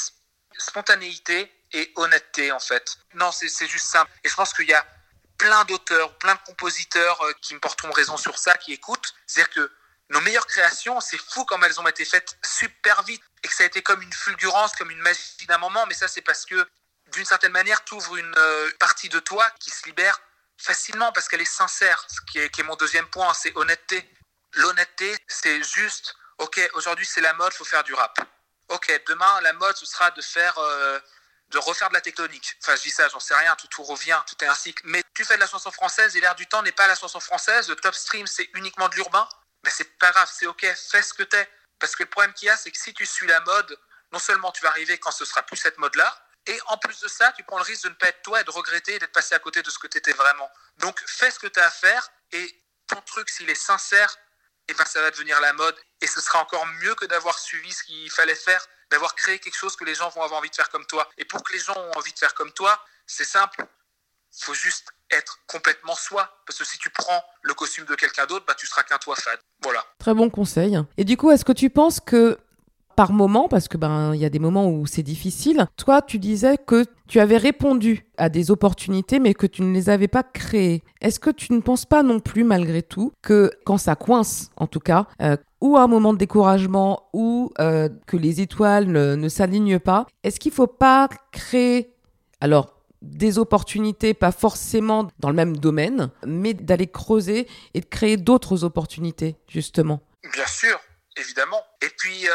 spontanéité 0.60 1.52
et 1.74 1.92
honnêteté 1.96 2.52
en 2.52 2.60
fait. 2.60 2.98
Non, 3.16 3.32
c'est 3.32 3.68
juste 3.68 3.88
simple. 3.88 4.12
Et 4.24 4.30
je 4.30 4.36
pense 4.36 4.54
qu'il 4.54 4.68
y 4.68 4.74
a 4.74 4.86
plein 5.38 5.64
d'auteurs, 5.66 6.16
plein 6.18 6.36
de 6.36 6.42
compositeurs 6.46 7.20
euh, 7.24 7.34
qui 7.42 7.56
me 7.56 7.60
porteront 7.60 7.92
raison 7.92 8.18
sur 8.18 8.38
ça, 8.38 8.56
qui 8.58 8.74
écoutent. 8.74 9.14
C'est-à-dire 9.26 9.54
que 9.54 9.72
nos 10.10 10.22
meilleures 10.22 10.48
créations, 10.48 11.00
c'est 11.00 11.18
fou 11.18 11.46
comme 11.46 11.64
elles 11.64 11.80
ont 11.80 11.88
été 11.88 12.04
faites 12.04 12.38
super 12.44 13.02
vite 13.04 13.24
et 13.44 13.48
que 13.48 13.54
ça 13.54 13.64
a 13.64 13.66
été 13.68 13.82
comme 13.82 14.02
une 14.02 14.14
fulgurance, 14.14 14.76
comme 14.76 14.92
une 14.92 15.00
magie 15.00 15.46
d'un 15.48 15.58
moment. 15.58 15.86
Mais 15.88 15.94
ça, 15.94 16.08
c'est 16.08 16.22
parce 16.22 16.46
que 16.46 16.68
d'une 17.14 17.26
certaine 17.26 17.52
manière, 17.52 17.84
tu 17.86 17.96
ouvres 17.96 18.18
une 18.18 18.34
euh, 18.38 18.72
partie 18.80 19.10
de 19.10 19.20
toi 19.20 19.50
qui 19.60 19.72
se 19.72 19.86
libère 19.86 20.20
facilement 20.58 21.12
parce 21.14 21.28
qu'elle 21.28 21.42
est 21.42 21.46
sincère. 21.46 22.06
Ce 22.10 22.20
qui 22.30 22.40
est, 22.40 22.50
qui 22.50 22.62
est 22.62 22.66
mon 22.66 22.76
deuxième 22.76 23.08
point, 23.08 23.34
c'est 23.34 23.56
honnêteté. 23.56 24.08
L'honnêteté, 24.54 25.16
c'est 25.28 25.64
juste, 25.64 26.16
ok, 26.40 26.60
aujourd'hui 26.74 27.06
c'est 27.06 27.22
la 27.22 27.34
mode, 27.34 27.54
faut 27.54 27.66
faire 27.66 27.84
du 27.84 27.94
rap. 27.94 28.20
Ok, 28.70 28.92
demain 29.08 29.42
la 29.42 29.54
mode, 29.54 29.76
ce 29.76 29.86
sera 29.86 30.12
de 30.12 30.22
faire 30.22 30.58
euh, 30.58 31.00
de 31.50 31.58
refaire 31.58 31.90
de 31.90 31.96
la 31.96 32.02
tectonique. 32.02 32.56
Enfin, 32.62 32.76
je 32.76 32.84
dis 32.84 32.92
ça, 32.92 33.08
j'en 33.10 33.20
sais 33.20 33.36
rien, 33.36 33.56
tout, 33.56 33.84
revient, 33.84 34.22
tout 34.28 34.44
est 34.44 34.48
un 34.48 34.56
cycle. 34.56 34.84
Mais 34.86 35.04
tu 35.16 35.26
fais 35.26 35.36
de 35.36 35.40
la 35.40 35.48
chanson 35.48 35.72
française 35.72 36.16
et 36.16 36.22
l'air 36.22 36.36
du 36.36 36.48
temps 36.48 36.62
n'est 36.62 36.72
pas 36.72 36.88
la 36.88 36.96
chanson 36.96 37.20
française, 37.20 37.68
le 37.70 37.76
top 37.76 37.96
stream 37.96 38.28
c'est 38.28 38.50
uniquement 38.54 38.88
de 38.90 38.96
l'urbain. 38.96 39.28
Mais 39.64 39.72
c'est 39.72 39.98
pas 39.98 40.12
grave, 40.12 40.30
c'est 40.34 40.46
ok, 40.46 40.62
fais 40.62 41.02
ce 41.02 41.14
que 41.14 41.24
t'es. 41.24 41.50
Parce 41.80 41.96
que 41.96 42.04
le 42.04 42.10
problème 42.10 42.34
qu'il 42.34 42.48
y 42.48 42.50
a, 42.50 42.58
c'est 42.58 42.72
que 42.72 42.78
si 42.78 42.94
tu 42.94 43.06
suis 43.06 43.28
la 43.28 43.40
mode, 43.42 43.78
non 44.12 44.20
seulement 44.20 44.52
tu 44.52 44.62
vas 44.62 44.70
arriver 44.70 44.98
quand 44.98 45.12
ce 45.12 45.26
sera 45.26 45.44
plus 45.44 45.58
cette 45.58 45.78
mode-là, 45.78 46.16
et 46.46 46.60
en 46.68 46.78
plus 46.78 47.00
de 47.00 47.08
ça, 47.08 47.32
tu 47.34 47.44
prends 47.44 47.58
le 47.58 47.64
risque 47.64 47.84
de 47.84 47.90
ne 47.90 47.96
pas 47.96 48.08
être 48.08 48.22
toi 48.22 48.42
et 48.42 48.44
de 48.44 48.52
regretter 48.52 48.98
d'être 49.00 49.12
passé 49.12 49.36
à 49.36 49.40
côté 49.40 49.62
de 49.62 49.70
ce 49.70 49.78
que 49.78 49.88
tu 49.88 49.98
étais 49.98 50.14
vraiment. 50.14 50.50
Donc 50.78 51.00
fais 51.06 51.32
ce 51.32 51.40
que 51.40 51.48
tu 51.48 51.60
as 51.60 51.68
à 51.68 51.72
faire 51.72 52.10
et 52.32 52.64
ton 52.88 53.02
truc, 53.02 53.30
s'il 53.30 53.50
est 53.50 53.56
sincère, 53.56 54.16
et 54.68 54.72
eh 54.72 54.74
ben, 54.76 54.86
ça 54.86 55.02
va 55.02 55.12
devenir 55.12 55.40
la 55.42 55.54
mode. 55.54 55.76
Et 56.02 56.08
ce 56.08 56.22
sera 56.22 56.42
encore 56.42 56.66
mieux 56.82 56.96
que 56.96 57.06
d'avoir 57.06 57.38
suivi 57.38 57.72
ce 57.72 57.84
qu'il 57.84 58.10
fallait 58.12 58.36
faire 58.36 58.66
d'avoir 58.90 59.16
créé 59.16 59.40
quelque 59.40 59.56
chose 59.56 59.76
que 59.76 59.86
les 59.86 59.96
gens 59.96 60.10
vont 60.10 60.22
avoir 60.22 60.40
envie 60.40 60.50
de 60.50 60.56
faire 60.56 60.70
comme 60.70 60.86
toi. 60.86 61.08
Et 61.18 61.26
pour 61.26 61.44
que 61.44 61.54
les 61.54 61.60
gens 61.60 61.74
aient 61.74 61.98
envie 61.98 62.14
de 62.14 62.20
faire 62.20 62.34
comme 62.34 62.52
toi, 62.52 62.80
c'est 63.06 63.26
simple. 63.26 63.66
Il 64.38 64.44
faut 64.44 64.54
juste 64.54 64.88
être 65.12 65.40
complètement 65.48 65.96
soi. 65.96 66.30
Parce 66.46 66.60
que 66.60 66.66
si 66.66 66.78
tu 66.78 66.90
prends 66.90 67.24
le 67.42 67.54
costume 67.54 67.86
de 67.86 67.96
quelqu'un 67.96 68.26
d'autre, 68.26 68.46
bah, 68.48 68.56
tu 68.58 68.68
seras 68.68 68.84
qu'un 68.84 68.98
toi 68.98 69.16
fade. 69.16 69.40
Voilà. 69.64 69.84
Très 70.00 70.14
bon 70.14 70.30
conseil. 70.30 70.78
Et 70.98 71.04
du 71.04 71.18
coup, 71.18 71.32
est-ce 71.32 71.46
que 71.46 71.52
tu 71.52 71.70
penses 71.70 72.00
que 72.00 72.38
par 72.96 73.14
moment, 73.14 73.48
parce 73.48 73.70
que 73.70 73.78
ben 73.78 74.14
y 74.14 74.26
a 74.26 74.30
des 74.30 74.40
moments 74.40 74.68
où 74.70 74.86
c'est 74.86 75.04
difficile. 75.04 75.68
Toi, 75.78 76.02
tu 76.02 76.20
disais 76.20 76.58
que 76.58 76.86
tu 77.08 77.22
avais 77.22 77.38
répondu 77.38 78.06
à 78.18 78.28
des 78.28 78.52
opportunités, 78.52 79.20
mais 79.20 79.34
que 79.34 79.48
tu 79.48 79.62
ne 79.62 79.74
les 79.74 79.90
avais 79.90 80.10
pas 80.10 80.22
créées. 80.22 80.84
Est-ce 81.00 81.18
que 81.18 81.30
tu 81.30 81.54
ne 81.54 81.62
penses 81.62 81.86
pas 81.86 82.04
non 82.04 82.20
plus, 82.20 82.44
malgré 82.44 82.82
tout, 82.84 83.14
que 83.22 83.52
quand 83.66 83.78
ça 83.78 83.96
coince, 83.96 84.52
en 84.58 84.68
tout 84.68 84.82
cas, 84.82 85.08
euh, 85.22 85.38
ou 85.62 85.78
un 85.78 85.88
moment 85.88 86.14
de 86.14 86.18
découragement, 86.18 87.10
ou 87.14 87.52
euh, 87.60 87.90
que 88.08 88.18
les 88.18 88.42
étoiles 88.42 88.88
ne, 88.88 89.30
s'alignent 89.30 89.80
pas, 89.80 90.06
est-ce 90.24 90.40
qu'il 90.40 90.52
faut 90.52 90.68
pas 90.68 91.10
créer, 91.32 91.94
alors 92.42 92.76
des 93.02 93.38
opportunités, 93.38 94.14
pas 94.14 94.32
forcément 94.32 95.10
dans 95.20 95.30
le 95.30 95.36
même 95.36 95.56
domaine, 95.56 96.12
mais 96.26 96.54
d'aller 96.54 96.88
creuser 96.88 97.48
et 97.74 97.80
de 97.82 97.86
créer 97.86 98.18
d'autres 98.18 98.66
opportunités, 98.66 99.38
justement? 99.48 100.02
Bien 100.34 100.48
sûr, 100.48 100.78
évidemment. 101.16 101.64
Et 101.82 101.90
puis, 101.98 102.28
euh, 102.28 102.32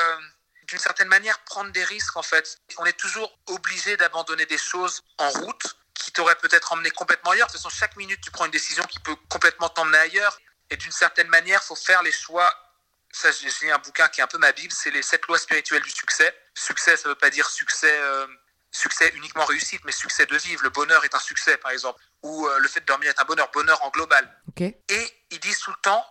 d'une 0.66 0.78
certaine 0.78 1.08
manière, 1.08 1.38
prendre 1.40 1.70
des 1.72 1.84
risques, 1.84 2.16
en 2.16 2.22
fait. 2.22 2.58
On 2.78 2.84
est 2.86 2.96
toujours 2.96 3.30
obligé 3.48 3.96
d'abandonner 3.96 4.46
des 4.46 4.58
choses 4.58 5.02
en 5.18 5.28
route 5.28 5.76
qui 5.94 6.12
t'auraient 6.12 6.36
peut-être 6.36 6.72
emmené 6.72 6.90
complètement 6.90 7.32
ailleurs. 7.32 7.46
De 7.48 7.52
toute 7.52 7.60
façon, 7.60 7.74
chaque 7.74 7.96
minute, 7.96 8.20
tu 8.22 8.30
prends 8.30 8.46
une 8.46 8.50
décision 8.50 8.84
qui 8.84 8.98
peut 9.00 9.16
complètement 9.28 9.68
t'emmener 9.68 9.98
ailleurs. 9.98 10.38
Et 10.70 10.76
d'une 10.76 10.92
certaine 10.92 11.28
manière, 11.28 11.60
il 11.62 11.66
faut 11.66 11.76
faire 11.76 12.02
les 12.02 12.12
choix. 12.12 12.50
Ça, 13.14 13.30
j'ai 13.30 13.70
un 13.70 13.78
bouquin 13.78 14.08
qui 14.08 14.20
est 14.20 14.24
un 14.24 14.26
peu 14.26 14.38
ma 14.38 14.50
Bible, 14.50 14.72
c'est 14.72 14.90
les 14.90 15.00
sept 15.00 15.24
lois 15.28 15.38
spirituelles 15.38 15.84
du 15.84 15.90
succès. 15.90 16.36
Succès, 16.52 16.96
ça 16.96 17.04
ne 17.08 17.14
veut 17.14 17.18
pas 17.18 17.30
dire 17.30 17.48
succès, 17.48 17.96
euh, 17.96 18.26
succès 18.72 19.12
uniquement 19.14 19.44
réussite, 19.44 19.82
mais 19.84 19.92
succès 19.92 20.26
de 20.26 20.36
vivre. 20.36 20.64
Le 20.64 20.70
bonheur 20.70 21.04
est 21.04 21.14
un 21.14 21.20
succès, 21.20 21.56
par 21.56 21.70
exemple. 21.70 22.02
Ou 22.22 22.48
euh, 22.48 22.58
le 22.58 22.66
fait 22.66 22.80
de 22.80 22.86
dormir 22.86 23.10
est 23.10 23.20
un 23.20 23.24
bonheur, 23.24 23.48
bonheur 23.52 23.80
en 23.84 23.90
global. 23.90 24.28
Et 24.88 25.24
ils 25.30 25.38
disent 25.38 25.60
tout 25.60 25.70
le 25.70 25.80
temps, 25.80 26.04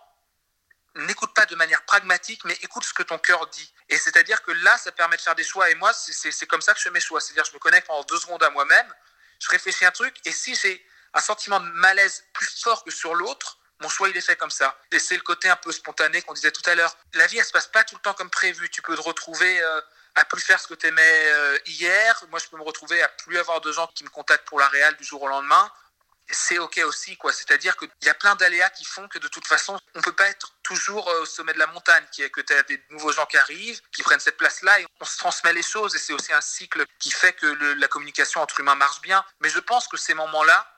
n'écoute 0.94 1.34
pas 1.34 1.44
de 1.44 1.54
manière 1.56 1.84
pragmatique, 1.84 2.42
mais 2.46 2.56
écoute 2.62 2.84
ce 2.84 2.94
que 2.94 3.02
ton 3.02 3.18
cœur 3.18 3.48
dit. 3.48 3.74
Et 3.90 3.98
c'est-à-dire 3.98 4.42
que 4.42 4.52
là, 4.52 4.78
ça 4.78 4.90
permet 4.90 5.18
de 5.18 5.22
faire 5.22 5.34
des 5.34 5.44
choix. 5.44 5.68
Et 5.68 5.74
moi, 5.74 5.92
c'est 5.92 6.46
comme 6.46 6.62
ça 6.62 6.72
que 6.72 6.78
je 6.78 6.84
fais 6.84 6.90
mes 6.90 7.00
choix. 7.00 7.20
C'est-à-dire, 7.20 7.44
je 7.44 7.52
me 7.52 7.58
connecte 7.58 7.86
pendant 7.86 8.04
deux 8.04 8.18
secondes 8.18 8.42
à 8.42 8.48
moi-même, 8.48 8.94
je 9.40 9.48
réfléchis 9.50 9.84
un 9.84 9.90
truc, 9.90 10.16
et 10.24 10.32
si 10.32 10.54
j'ai 10.54 10.82
un 11.12 11.20
sentiment 11.20 11.60
de 11.60 11.68
malaise 11.68 12.24
plus 12.32 12.62
fort 12.62 12.82
que 12.82 12.90
sur 12.90 13.14
l'autre, 13.14 13.58
mon 13.84 13.90
choix, 13.90 14.08
il 14.08 14.16
est 14.16 14.22
fait 14.22 14.36
comme 14.36 14.50
ça. 14.50 14.76
Et 14.92 14.98
c'est 14.98 15.14
le 15.14 15.20
côté 15.20 15.48
un 15.50 15.56
peu 15.56 15.70
spontané 15.70 16.22
qu'on 16.22 16.32
disait 16.32 16.50
tout 16.50 16.68
à 16.70 16.74
l'heure. 16.74 16.96
La 17.12 17.26
vie, 17.26 17.36
elle 17.38 17.44
se 17.44 17.52
passe 17.52 17.66
pas 17.66 17.84
tout 17.84 17.94
le 17.94 18.00
temps 18.00 18.14
comme 18.14 18.30
prévu. 18.30 18.70
Tu 18.70 18.80
peux 18.80 18.96
te 18.96 19.00
retrouver 19.02 19.62
euh, 19.62 19.80
à 20.14 20.24
plus 20.24 20.40
faire 20.40 20.58
ce 20.58 20.66
que 20.66 20.74
tu 20.74 20.86
aimais 20.86 21.24
euh, 21.26 21.58
hier. 21.66 22.24
Moi, 22.30 22.38
je 22.38 22.48
peux 22.48 22.56
me 22.56 22.62
retrouver 22.62 23.02
à 23.02 23.08
plus 23.08 23.36
avoir 23.36 23.60
de 23.60 23.70
gens 23.72 23.86
qui 23.94 24.02
me 24.02 24.08
contactent 24.08 24.48
pour 24.48 24.58
la 24.58 24.68
réal 24.68 24.96
du 24.96 25.04
jour 25.04 25.22
au 25.22 25.28
lendemain 25.28 25.70
c'est 26.30 26.58
ok 26.58 26.80
aussi 26.86 27.16
quoi 27.18 27.32
c'est 27.32 27.50
à 27.50 27.58
dire 27.58 27.76
qu'il 27.76 27.88
y 28.02 28.08
a 28.08 28.14
plein 28.14 28.34
d'aléas 28.34 28.70
qui 28.70 28.86
font 28.86 29.06
que 29.08 29.18
de 29.18 29.28
toute 29.28 29.46
façon 29.46 29.78
on 29.94 30.00
peut 30.00 30.14
pas 30.14 30.28
être 30.28 30.54
toujours 30.62 31.06
euh, 31.08 31.20
au 31.20 31.26
sommet 31.26 31.52
de 31.52 31.58
la 31.58 31.66
montagne 31.66 32.04
qui 32.12 32.22
est 32.22 32.30
que 32.30 32.40
tu 32.40 32.52
as 32.54 32.62
des 32.62 32.82
nouveaux 32.90 33.12
gens 33.12 33.26
qui 33.26 33.36
arrivent 33.36 33.80
qui 33.92 34.02
prennent 34.02 34.20
cette 34.20 34.38
place 34.38 34.62
là 34.62 34.80
et 34.80 34.86
on 35.00 35.04
se 35.04 35.18
transmet 35.18 35.52
les 35.52 35.62
choses 35.62 35.94
et 35.94 35.98
c'est 35.98 36.14
aussi 36.14 36.32
un 36.32 36.40
cycle 36.40 36.84
qui 36.98 37.10
fait 37.10 37.34
que 37.34 37.46
la 37.46 37.88
communication 37.88 38.40
entre 38.40 38.60
humains 38.60 38.74
marche 38.74 39.02
bien 39.02 39.22
mais 39.40 39.50
je 39.50 39.58
pense 39.58 39.86
que 39.86 39.98
ces 39.98 40.14
moments 40.14 40.44
là 40.44 40.73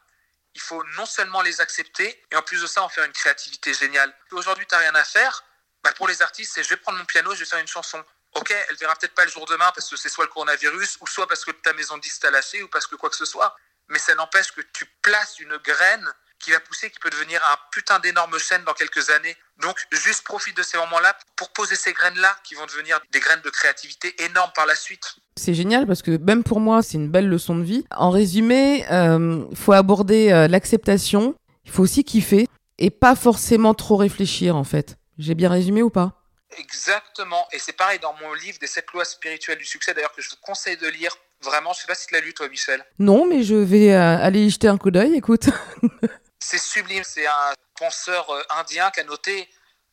il 0.57 0.61
faut 0.61 0.83
non 0.97 1.07
seulement 1.07 1.43
les 1.43 1.61
accepter 1.61 2.21
et 2.33 2.37
en 2.37 2.43
plus 2.43 2.61
de 2.61 2.67
ça 2.67 2.83
en 2.83 2.89
faire 2.89 3.05
une 3.05 3.13
créativité 3.13 3.73
géniale 3.73 4.13
aujourd'hui 4.33 4.67
tu 4.67 4.75
n'as 4.75 4.81
rien 4.81 4.95
à 4.95 5.05
faire 5.05 5.45
bah, 5.85 5.93
pour 5.93 6.09
les 6.09 6.21
artistes 6.23 6.53
c'est 6.55 6.65
je 6.65 6.71
vais 6.71 6.77
prendre 6.77 6.99
mon 6.99 7.05
piano 7.05 7.33
je 7.35 7.41
vais 7.41 7.47
faire 7.47 7.61
une 7.61 7.69
chanson 7.69 8.05
Ok, 8.35 8.51
elle 8.51 8.77
verra 8.77 8.95
peut-être 8.97 9.15
pas 9.15 9.25
le 9.25 9.31
jour 9.31 9.47
demain 9.47 9.73
parce 9.75 9.89
que 9.89 9.97
c'est 9.97 10.11
soit 10.11 10.25
le 10.25 10.31
coronavirus, 10.31 10.99
ou 11.01 11.07
soit 11.07 11.27
parce 11.27 11.43
que 11.43 11.53
ta 11.53 11.73
maison 11.73 11.97
de 11.97 12.03
disque 12.03 12.21
t'a 12.21 12.31
lâché, 12.31 12.63
ou 12.63 12.69
parce 12.69 12.87
que 12.87 12.95
quoi 12.95 13.09
que 13.09 13.17
ce 13.17 13.25
soit 13.25 13.57
mais 13.89 13.99
ça 13.99 14.15
n'empêche 14.15 14.53
que 14.53 14.61
tu 14.61 14.87
places 15.03 15.39
une 15.39 15.57
graine 15.59 16.13
qui 16.39 16.51
va 16.51 16.61
pousser, 16.61 16.91
qui 16.91 16.99
peut 16.99 17.11
devenir 17.11 17.43
un 17.51 17.57
putain 17.71 17.99
d'énorme 17.99 18.39
chaîne 18.39 18.63
dans 18.65 18.75
quelques 18.75 19.11
années. 19.11 19.37
Donc, 19.59 19.79
juste 19.91 20.25
profite 20.25 20.57
de 20.57 20.63
ces 20.63 20.77
moments-là 20.77 21.17
pour 21.35 21.53
poser 21.53 21.77
ces 21.77 21.93
graines-là 21.93 22.39
qui 22.45 22.55
vont 22.55 22.67
devenir 22.67 23.01
des 23.11 23.21
graines 23.21 23.41
de 23.41 23.51
créativité 23.51 24.23
énormes 24.25 24.53
par 24.55 24.67
la 24.67 24.77
suite. 24.77 25.17
C'est 25.39 25.55
génial 25.55 25.87
parce 25.87 26.01
que 26.01 26.17
même 26.17 26.43
pour 26.43 26.61
moi, 26.61 26.83
c'est 26.83 26.95
une 26.95 27.11
belle 27.11 27.29
leçon 27.29 27.57
de 27.57 27.63
vie. 27.63 27.85
En 27.95 28.11
résumé, 28.11 28.79
il 28.79 28.93
euh, 28.93 29.55
faut 29.55 29.73
aborder 29.73 30.33
euh, 30.33 30.49
l'acceptation, 30.49 31.35
il 31.65 31.71
faut 31.71 31.83
aussi 31.83 32.05
kiffer 32.05 32.49
et 32.79 32.91
pas 32.91 33.15
forcément 33.15 33.75
trop 33.75 33.97
réfléchir 33.97 34.57
en 34.57 34.65
fait. 34.65 34.97
J'ai 35.19 35.35
bien 35.35 35.51
résumé 35.51 35.83
ou 35.83 35.91
pas? 35.91 36.23
Exactement. 36.59 37.47
Et 37.53 37.59
c'est 37.59 37.75
pareil 37.75 37.99
dans 37.99 38.15
mon 38.15 38.33
livre 38.33 38.59
des 38.59 38.67
sept 38.67 38.91
lois 38.93 39.05
spirituelles 39.05 39.59
du 39.59 39.65
succès, 39.65 39.93
d'ailleurs, 39.93 40.13
que 40.13 40.23
je 40.23 40.31
vous 40.31 40.37
conseille 40.41 40.77
de 40.77 40.89
lire. 40.89 41.15
Vraiment, 41.43 41.73
je 41.75 41.81
sais 41.81 41.87
pas 41.87 41.95
si 41.95 42.07
tu 42.07 42.15
l'as 42.15 42.21
lu, 42.21 42.33
toi, 42.33 42.49
Michel. 42.49 42.85
Non, 42.99 43.27
mais 43.27 43.43
je 43.43 43.57
vais 43.57 43.93
euh, 43.93 44.17
aller 44.19 44.47
y 44.47 44.51
jeter 44.51 44.69
un 44.69 44.79
coup 44.79 44.91
d'œil, 44.91 45.15
écoute. 45.17 45.51
c'est 46.41 46.59
sublime. 46.59 47.03
C'est 47.05 47.27
un 47.27 47.53
penseur 47.79 48.27
indien 48.59 48.91
qui 48.91 49.01
a 49.01 49.05
noté, 49.05 49.49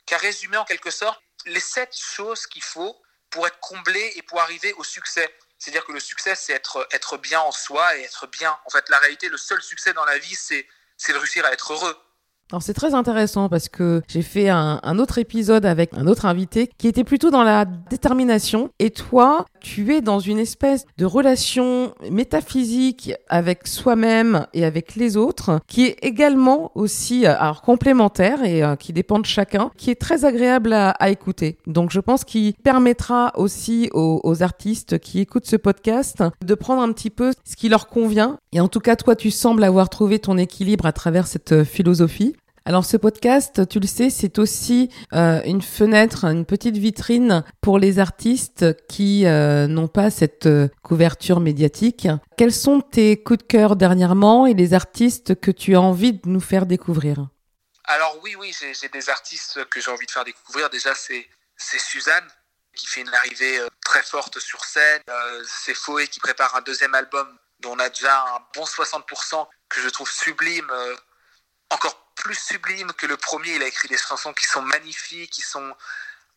qui 0.06 0.14
a 0.14 0.18
résumé 0.18 0.56
en 0.56 0.64
quelque 0.64 0.92
sorte 0.92 1.22
les 1.46 1.60
sept 1.60 1.94
choses 1.98 2.48
qu'il 2.48 2.64
faut 2.64 2.96
pour 3.34 3.48
être 3.48 3.60
comblé 3.60 4.14
et 4.16 4.22
pour 4.22 4.40
arriver 4.40 4.74
au 4.74 4.84
succès. 4.84 5.28
C'est-à-dire 5.58 5.86
que 5.86 5.92
le 5.92 6.00
succès, 6.00 6.36
c'est 6.36 6.54
être, 6.54 6.88
être 6.92 7.18
bien 7.18 7.40
en 7.40 7.52
soi 7.52 7.98
et 7.98 8.04
être 8.04 8.28
bien. 8.28 8.56
En 8.66 8.70
fait, 8.70 8.88
la 8.90 9.00
réalité, 9.00 9.28
le 9.28 9.38
seul 9.38 9.62
succès 9.62 9.92
dans 9.94 10.06
la 10.06 10.20
vie, 10.20 10.36
c'est 10.36 10.68
de 11.12 11.18
réussir 11.18 11.44
à 11.46 11.52
être 11.52 11.74
heureux. 11.74 11.98
Alors 12.52 12.62
c'est 12.62 12.74
très 12.74 12.94
intéressant 12.94 13.50
parce 13.50 13.68
que 13.68 14.04
j'ai 14.08 14.22
fait 14.22 14.50
un, 14.50 15.00
autre 15.00 15.18
épisode 15.18 15.66
avec 15.66 15.92
un 15.96 16.06
autre 16.06 16.26
invité 16.26 16.70
qui 16.78 16.88
était 16.88 17.04
plutôt 17.04 17.32
dans 17.32 17.42
la 17.42 17.66
détermination 17.66 18.70
et 18.78 18.92
toi 18.92 19.46
tu 19.64 19.96
es 19.96 20.02
dans 20.02 20.20
une 20.20 20.38
espèce 20.38 20.86
de 20.98 21.06
relation 21.06 21.96
métaphysique 22.12 23.14
avec 23.30 23.66
soi-même 23.66 24.46
et 24.54 24.66
avec 24.66 24.96
les 24.96 25.18
autres 25.18 25.60
qui 25.68 25.86
est 25.86 25.98
également 26.04 26.72
aussi 26.76 27.26
euh, 27.26 27.34
complémentaire 27.66 28.44
et 28.44 28.64
euh, 28.64 28.76
qui 28.76 28.94
dépend 28.94 29.20
de 29.20 29.26
chacun 29.26 29.72
qui 29.78 29.90
est 29.90 30.00
très 30.00 30.26
agréable 30.26 30.74
à, 30.74 31.10
écouter. 31.10 31.58
Donc 31.66 31.92
je 31.92 32.00
pense 32.00 32.24
qu'il 32.24 32.54
permettra 32.54 33.32
aussi 33.36 33.90
aux, 33.94 34.20
aux 34.24 34.44
artistes 34.44 35.00
qui 35.00 35.20
écoutent 35.20 35.46
ce 35.46 35.56
podcast 35.56 36.24
de 36.46 36.56
prendre 36.56 36.82
un 36.82 36.92
petit 36.92 37.10
peu 37.10 37.32
ce 37.44 37.56
qui 37.56 37.70
leur 37.70 37.88
convient 37.88 38.38
et 38.52 38.60
en 38.60 38.68
tout 38.68 38.80
cas 38.80 38.96
toi 38.96 39.16
tu 39.16 39.32
sembles 39.32 39.64
avoir 39.64 39.90
trouvé 39.90 40.20
ton 40.20 40.38
équilibre 40.38 40.86
à 40.86 40.92
travers 40.92 41.28
cette 41.28 41.64
philosophie. 41.64 42.36
Alors 42.66 42.86
ce 42.86 42.96
podcast, 42.96 43.68
tu 43.68 43.82
le 43.82 43.88
sais, 43.88 44.10
c'est 44.10 44.40
aussi 44.40 44.90
euh, 45.12 45.42
une 45.44 45.62
fenêtre, 45.62 46.24
une 46.24 46.46
petite 46.46 46.78
vitrine 46.78 47.44
pour 47.60 47.78
les 47.78 48.00
artistes 48.00 48.88
qui 48.88 49.26
euh, 49.26 49.68
n'ont 49.68 49.90
pas 49.90 50.10
cette 50.10 50.46
euh, 50.46 50.70
couverture 50.82 51.42
médiatique. 51.42 52.08
Quels 52.38 52.54
sont 52.54 52.80
tes 52.80 53.22
coups 53.22 53.40
de 53.40 53.44
cœur 53.44 53.76
dernièrement 53.76 54.48
et 54.48 54.54
les 54.54 54.74
artistes 54.74 55.38
que 55.38 55.52
tu 55.52 55.76
as 55.76 55.82
envie 55.82 56.14
de 56.14 56.22
nous 56.24 56.40
faire 56.40 56.66
découvrir? 56.66 57.28
Alors 57.84 58.18
oui, 58.24 58.38
oui, 58.40 58.56
j'ai 58.58 58.88
des 58.88 59.10
artistes 59.10 59.66
que 59.66 59.82
j'ai 59.82 59.92
envie 59.92 60.06
de 60.06 60.12
faire 60.12 60.24
découvrir. 60.24 60.70
Déjà, 60.70 60.96
c'est 60.96 61.28
Suzanne 61.58 62.28
qui 62.74 62.88
fait 62.88 63.02
une 63.02 63.14
arrivée 63.14 63.60
très 63.84 64.04
forte 64.04 64.40
sur 64.40 64.64
scène. 64.64 65.02
C'est 65.46 65.74
Foé 65.74 66.08
qui 66.08 66.22
prépare 66.22 66.56
un 66.56 66.62
deuxième 66.62 66.96
album 66.96 67.28
dont 67.60 67.74
on 67.74 67.80
a 67.80 67.90
déjà 67.90 68.22
un 68.22 68.40
bon 68.56 68.64
60% 68.64 69.46
que 69.68 69.82
je 69.82 69.90
trouve 69.90 70.10
sublime, 70.10 70.72
encore 71.70 72.03
plus 72.24 72.36
sublime 72.36 72.92
que 72.94 73.06
le 73.06 73.18
premier. 73.18 73.56
Il 73.56 73.64
a 73.64 73.68
écrit 73.68 73.88
des 73.90 73.98
chansons 73.98 74.34
qui 74.34 74.46
sont 74.46 74.62
magnifiques, 74.62 75.32
qui 75.32 75.42
sont 75.42 75.76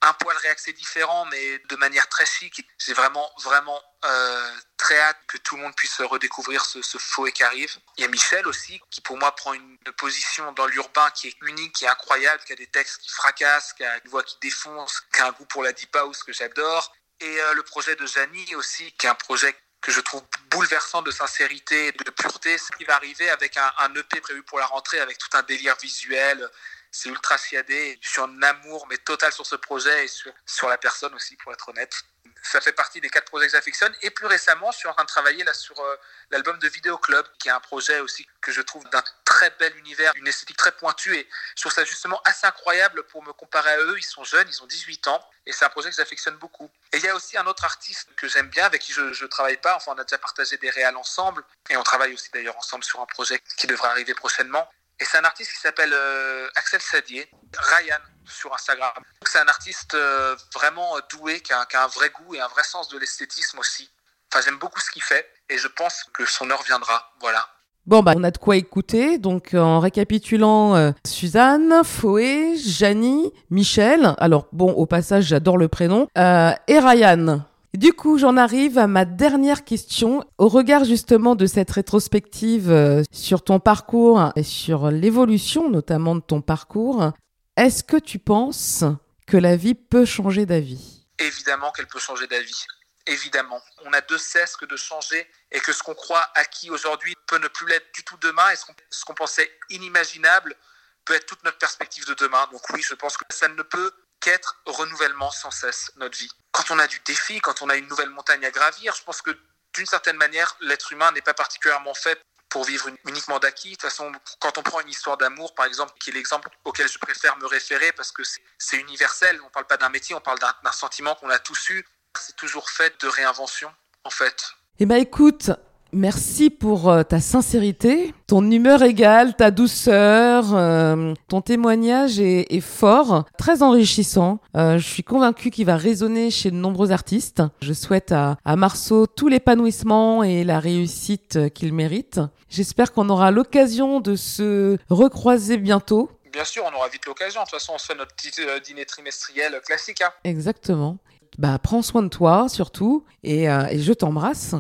un 0.03 0.13
poil 0.13 0.37
réaxé 0.39 0.73
différent, 0.73 1.25
mais 1.27 1.59
de 1.71 1.77
manière 1.77 2.09
très 2.09 2.27
chic. 2.27 2.67
J'ai 2.79 2.93
vraiment, 2.93 3.31
vraiment 3.43 3.81
euh, 4.05 4.55
très 4.77 4.99
hâte 4.99 5.19
que 5.29 5.39
tout 5.39 5.57
le 5.57 5.63
monde 5.63 5.75
puisse 5.75 6.01
redécouvrir 6.01 6.65
ce, 6.65 6.83
ce 6.83 6.99
faux 6.99 7.27
et 7.27 7.33
qui 7.33 7.45
arrive. 7.45 7.75
Il 7.97 8.03
y 8.03 8.05
a 8.05 8.09
Michel 8.09 8.47
aussi, 8.47 8.81
qui 8.91 9.01
pour 9.01 9.17
moi 9.17 9.35
prend 9.35 9.55
une 9.55 9.79
position 9.97 10.53
dans 10.53 10.67
l'urbain 10.67 11.11
qui 11.11 11.29
est 11.29 11.37
unique, 11.43 11.73
qui 11.75 11.85
est 11.87 11.89
incroyable, 11.89 12.43
qui 12.45 12.53
a 12.53 12.57
des 12.57 12.67
textes 12.67 13.01
qui 13.01 13.09
fracassent, 13.09 13.73
qui 13.73 13.85
a 13.85 13.95
une 14.05 14.11
voix 14.11 14.23
qui 14.23 14.37
défonce, 14.43 15.01
qui 15.15 15.23
a 15.23 15.29
un 15.29 15.33
goût 15.33 15.47
pour 15.47 15.63
la 15.63 15.73
deep 15.73 15.95
house 15.97 16.23
que 16.25 16.33
j'adore. 16.33 16.93
Et 17.21 17.41
euh, 17.41 17.55
le 17.55 17.63
projet 17.63 17.97
de 17.97 18.07
Janie 18.07 18.55
aussi, 18.57 18.93
qui 18.93 19.07
est 19.07 19.11
un 19.11 19.15
projet 19.15 19.57
que 19.87 19.93
je 19.93 20.01
trouve 20.01 20.25
bouleversant 20.51 21.01
de 21.03 21.13
sincérité 21.13 21.87
et 21.87 21.93
de 21.93 22.11
pureté, 22.11 22.59
ce 22.59 22.73
qui 22.77 22.83
va 22.83 22.97
arriver 22.97 23.31
avec 23.31 23.57
un, 23.57 23.95
EP 23.95 24.21
prévu 24.21 24.43
pour 24.43 24.59
la 24.59 24.67
rentrée, 24.67 24.99
avec 24.99 25.17
tout 25.17 25.29
un 25.35 25.45
délire 25.45 25.77
visuel, 25.81 26.51
c'est 26.91 27.09
ultra 27.09 27.39
chiadé. 27.39 27.97
Je 28.03 28.11
suis 28.11 28.21
en 28.21 28.43
amour, 28.43 28.89
mais 28.91 28.99
total 28.99 29.33
sur 29.33 29.47
ce 29.47 29.55
projet 29.55 30.07
et 30.07 30.09
sur, 30.09 30.33
sur 30.45 30.69
la 30.69 30.77
personne 30.77 31.15
aussi, 31.15 31.37
pour 31.37 31.53
être 31.53 31.69
honnête. 31.69 31.95
Ça 32.43 32.61
fait 32.61 32.73
partie 32.73 33.01
des 33.01 33.09
quatre 33.09 33.27
projets 33.27 33.47
que 33.47 33.53
j'affectionne. 33.53 33.95
Et 34.03 34.11
plus 34.11 34.27
récemment, 34.27 34.73
je 34.73 34.79
suis 34.79 34.89
en 34.89 34.93
train 34.93 35.05
de 35.05 35.09
travailler 35.09 35.45
là 35.45 35.55
sur 35.55 35.79
euh, 35.79 35.97
l'album 36.31 36.59
de 36.59 36.69
Vidéo 36.69 36.99
Club, 36.99 37.25
qui 37.39 37.47
est 37.47 37.53
un 37.53 37.61
projet 37.61 38.01
aussi 38.01 38.27
que 38.41 38.51
je 38.51 38.63
trouve 38.63 38.83
d'un 38.91 39.05
très 39.37 39.51
bel 39.59 39.77
univers, 39.77 40.13
une 40.17 40.27
esthétique 40.27 40.57
très 40.57 40.73
pointue. 40.73 41.15
Et 41.15 41.29
je 41.57 41.61
trouve 41.61 41.73
ça 41.73 41.85
justement 41.85 42.21
assez 42.25 42.47
incroyable 42.47 43.03
pour 43.05 43.23
me 43.23 43.33
comparer 43.35 43.71
à 43.71 43.79
eux. 43.81 43.97
Ils 43.99 44.03
sont 44.03 44.25
jeunes, 44.25 44.49
ils 44.49 44.63
ont 44.63 44.67
18 44.67 45.09
ans. 45.09 45.21
Et 45.45 45.53
c'est 45.53 45.67
un 45.67 45.69
projet 45.69 45.91
que 45.91 45.97
j'affectionne 45.97 46.37
beaucoup. 46.37 46.71
Et 46.93 46.97
il 46.97 47.05
y 47.05 47.09
a 47.09 47.15
aussi 47.15 47.37
un 47.37 47.47
autre 47.47 47.65
artiste 47.65 48.09
que 48.17 48.29
j'aime 48.29 48.49
bien, 48.49 48.65
avec 48.65 48.81
qui 48.81 48.93
je 48.93 49.03
ne 49.03 49.27
travaille 49.27 49.59
pas. 49.59 49.77
Enfin, 49.77 49.93
on 49.95 49.99
a 49.99 50.05
déjà 50.05 50.17
partagé 50.17 50.57
des 50.57 50.71
réals 50.71 50.97
ensemble. 50.97 51.45
Et 51.69 51.77
on 51.77 51.83
travaille 51.83 52.15
aussi 52.15 52.31
d'ailleurs 52.33 52.57
ensemble 52.57 52.83
sur 52.83 53.01
un 53.01 53.07
projet 53.07 53.39
qui 53.59 53.67
devrait 53.67 53.89
arriver 53.89 54.15
prochainement. 54.15 54.67
Et 54.99 55.05
c'est 55.05 55.19
un 55.19 55.25
artiste 55.25 55.53
qui 55.53 55.61
s'appelle 55.61 55.93
euh, 55.93 56.49
Axel 56.55 56.81
Sadier, 56.81 57.31
Ryan 57.59 58.01
sur 58.25 58.55
Instagram. 58.55 58.95
C'est 59.27 59.39
un 59.39 59.49
artiste 59.49 59.95
euh, 59.95 60.35
vraiment 60.55 60.99
doué, 61.11 61.43
qui 61.43 61.53
a, 61.53 61.69
un 61.75 61.87
vrai 61.89 62.09
goût 62.09 62.35
et 62.35 62.41
un 62.41 62.49
vrai 62.49 62.65
sens 62.65 62.89
de 62.89 62.99
l'esthétisme 62.99 63.59
aussi. 63.59 63.91
Enfin, 64.33 64.41
j'aime 64.41 64.57
beaucoup 64.57 64.81
ce 64.81 64.91
qu'il 64.91 65.03
fait 65.03 65.31
et 65.51 65.59
je 65.59 65.69
pense 65.69 66.05
que 66.15 66.25
son 66.25 66.51
heure 66.51 66.63
viendra. 66.63 67.13
Voilà. 67.21 67.47
Bon, 67.87 68.03
bah, 68.03 68.15
on 68.17 68.25
a 68.25 68.31
de 68.31 68.39
quoi 68.39 68.57
écouter. 68.57 69.19
Donc, 69.19 69.55
en 69.55 69.79
récapitulant, 69.81 70.75
euh, 70.75 70.91
Suzanne, 71.07 71.83
Foé, 71.85 72.57
Janie, 72.57 73.33
Michel. 73.51 74.15
Alors, 74.19 74.49
bon, 74.53 74.73
au 74.73 74.87
passage, 74.87 75.25
j'adore 75.25 75.57
le 75.57 75.69
prénom. 75.69 76.09
et 76.17 76.79
Ryan. 76.79 77.43
Du 77.77 77.93
coup, 77.93 78.17
j'en 78.17 78.39
arrive 78.39 78.79
à 78.79 78.87
ma 78.87 79.05
dernière 79.05 79.63
question. 79.63 80.25
Au 80.39 80.49
regard 80.49 80.85
justement 80.85 81.35
de 81.35 81.45
cette 81.45 81.71
rétrospective 81.71 82.71
euh, 82.71 83.03
sur 83.13 83.45
ton 83.45 83.61
parcours 83.61 84.33
et 84.35 84.45
sur 84.45 84.91
l'évolution 84.91 85.69
notamment 85.69 86.15
de 86.15 86.21
ton 86.21 86.41
parcours, 86.41 87.13
est-ce 87.59 87.85
que 87.85 87.99
tu 87.99 88.19
penses 88.19 88.85
que 89.27 89.37
la 89.37 89.57
vie 89.57 89.75
peut 89.75 90.07
changer 90.07 90.47
d'avis? 90.47 91.05
Évidemment 91.19 91.71
qu'elle 91.77 91.87
peut 91.87 91.99
changer 91.99 92.27
d'avis. 92.27 92.65
Évidemment. 93.07 93.63
On 93.85 93.93
a 93.93 94.01
de 94.01 94.19
cesse 94.19 94.57
que 94.57 94.65
de 94.65 94.77
changer 94.77 95.31
et 95.53 95.61
que 95.61 95.73
ce 95.73 95.83
qu'on 95.83 95.95
croit 95.95 96.29
acquis 96.35 96.71
aujourd'hui 96.71 97.15
peut 97.27 97.39
ne 97.39 97.49
plus 97.49 97.67
l'être 97.69 97.93
du 97.95 98.05
tout 98.05 98.17
demain 98.17 98.51
et 98.51 98.57
ce 98.91 99.05
qu'on 99.05 99.15
pensait 99.15 99.51
inimaginable 99.71 100.57
peut 101.05 101.15
être 101.15 101.27
toute 101.27 101.45
notre 101.45 101.59
perspective 101.59 102.05
de 102.07 102.15
demain. 102.15 102.49
Donc 102.51 102.69
oui, 102.71 102.83
je 102.83 102.95
pense 102.95 103.17
que 103.17 103.25
ça 103.31 103.49
ne 103.49 103.63
peut 103.63 103.93
qu'être 104.21 104.57
renouvellement 104.67 105.31
sans 105.31 105.53
cesse 105.53 105.93
notre 105.97 106.19
vie. 106.19 106.31
Quand 106.51 106.71
on 106.71 106.79
a 106.79 106.87
du 106.87 106.99
défi, 107.01 107.41
quand 107.41 107.63
on 107.63 107.69
a 107.69 107.77
une 107.77 107.87
nouvelle 107.87 108.11
montagne 108.11 108.45
à 108.45 108.51
gravir, 108.51 108.95
je 108.95 109.05
pense 109.05 109.23
que 109.23 109.39
d'une 109.75 109.87
certaine 109.87 110.17
manière, 110.17 110.57
l'être 110.61 110.93
humain 110.93 111.13
n'est 111.13 111.23
pas 111.23 111.35
particulièrement 111.35 111.95
fait 111.95 112.21
pour 112.49 112.65
vivre 112.65 112.89
uniquement 113.07 113.39
d'acquis. 113.39 113.71
De 113.71 113.75
toute 113.75 113.83
façon, 113.83 114.11
quand 114.41 114.59
on 114.59 114.63
prend 114.63 114.81
une 114.81 114.89
histoire 114.89 115.17
d'amour, 115.17 115.55
par 115.55 115.67
exemple, 115.67 115.93
qui 116.01 116.11
est 116.11 116.13
l'exemple 116.15 116.49
auquel 116.65 116.89
je 116.89 116.99
préfère 116.99 117.37
me 117.37 117.47
référer 117.47 117.93
parce 117.93 118.11
que 118.11 118.23
c'est 118.59 118.79
universel, 118.79 119.39
on 119.43 119.47
ne 119.47 119.51
parle 119.51 119.67
pas 119.67 119.77
d'un 119.77 119.91
métier, 119.91 120.15
on 120.15 120.21
parle 120.21 120.39
d'un 120.39 120.73
sentiment 120.73 121.15
qu'on 121.15 121.31
a 121.31 121.39
tous 121.39 121.71
eu, 121.71 121.87
c'est 122.21 122.37
toujours 122.37 122.71
fait 122.71 122.93
de 123.03 123.09
réinvention, 123.09 123.69
en 124.05 124.11
fait. 124.11 124.53
Eh 124.79 124.87
bien 124.87 124.97
écoute, 124.97 125.51
Merci 125.93 126.51
pour 126.51 126.91
euh, 126.91 127.05
ta 127.05 127.21
sincérité, 127.21 128.13
ton 128.27 128.51
humeur 128.51 128.83
égale, 128.83 129.35
ta 129.35 129.51
douceur, 129.51 130.55
euh, 130.55 131.15
ton 131.29 131.41
témoignage 131.41 132.19
est, 132.19 132.61
fort, 132.61 133.25
très 133.39 133.63
enrichissant. 133.63 134.41
Euh, 134.57 134.79
je 134.79 134.87
suis 134.87 135.05
convaincue 135.05 135.51
qu'il 135.51 135.65
va 135.65 135.77
résonner 135.77 136.31
chez 136.31 136.51
de 136.51 136.57
nombreux 136.57 136.91
artistes. 136.91 137.43
Je 137.63 137.73
souhaite 137.73 138.11
à, 138.13 138.37
à 138.45 138.57
Marceau 138.57 139.07
tout 139.07 139.29
l'épanouissement 139.29 140.23
et 140.25 140.45
la 140.45 140.61
réussite 140.61 141.51
qu'il 141.55 141.73
mérite. 141.73 142.21
J'espère 142.51 142.93
qu'on 142.93 143.09
aura 143.09 143.31
l'occasion 143.31 144.01
de 144.01 144.17
se 144.17 144.77
recroiser 144.91 145.57
bientôt. 145.57 146.11
Bien 146.33 146.45
sûr, 146.45 146.65
on 146.71 146.77
aura 146.77 146.89
vite 146.89 147.07
l'occasion. 147.07 147.41
De 147.41 147.47
toute 147.47 147.59
façon, 147.59 147.73
on 147.75 147.79
se 147.79 147.87
fait 147.87 147.95
notre 147.95 148.15
petit 148.15 148.33
dîner 148.63 148.85
trimestriel 148.85 149.59
classique. 149.65 150.03
Hein. 150.03 150.11
Exactement. 150.25 150.99
Bah, 151.39 151.59
prends 151.59 151.83
soin 151.83 152.03
de 152.03 152.09
toi 152.09 152.49
surtout 152.49 153.05
et, 153.23 153.45
et 153.45 153.79
je 153.79 153.93
t'embrasse. 153.93 154.55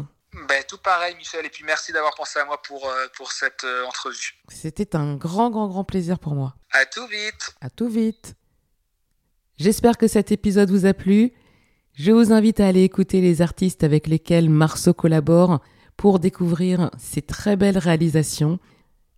Ben, 0.48 0.62
tout 0.68 0.78
pareil, 0.78 1.14
Michel. 1.16 1.46
Et 1.46 1.48
puis 1.48 1.64
merci 1.64 1.92
d'avoir 1.92 2.14
pensé 2.14 2.38
à 2.38 2.44
moi 2.44 2.60
pour, 2.62 2.86
euh, 2.86 3.06
pour 3.16 3.32
cette 3.32 3.64
euh, 3.64 3.86
entrevue. 3.86 4.34
C'était 4.48 4.94
un 4.94 5.16
grand, 5.16 5.50
grand, 5.50 5.66
grand 5.68 5.84
plaisir 5.84 6.18
pour 6.18 6.34
moi. 6.34 6.54
À 6.72 6.84
tout 6.84 7.06
vite. 7.06 7.54
À 7.60 7.70
tout 7.70 7.88
vite. 7.88 8.34
J'espère 9.56 9.96
que 9.96 10.08
cet 10.08 10.32
épisode 10.32 10.70
vous 10.70 10.84
a 10.84 10.92
plu. 10.92 11.32
Je 11.94 12.12
vous 12.12 12.32
invite 12.32 12.60
à 12.60 12.66
aller 12.66 12.82
écouter 12.82 13.22
les 13.22 13.40
artistes 13.40 13.82
avec 13.82 14.06
lesquels 14.06 14.50
Marceau 14.50 14.92
collabore 14.92 15.60
pour 15.96 16.18
découvrir 16.18 16.90
ses 16.98 17.22
très 17.22 17.56
belles 17.56 17.78
réalisations. 17.78 18.58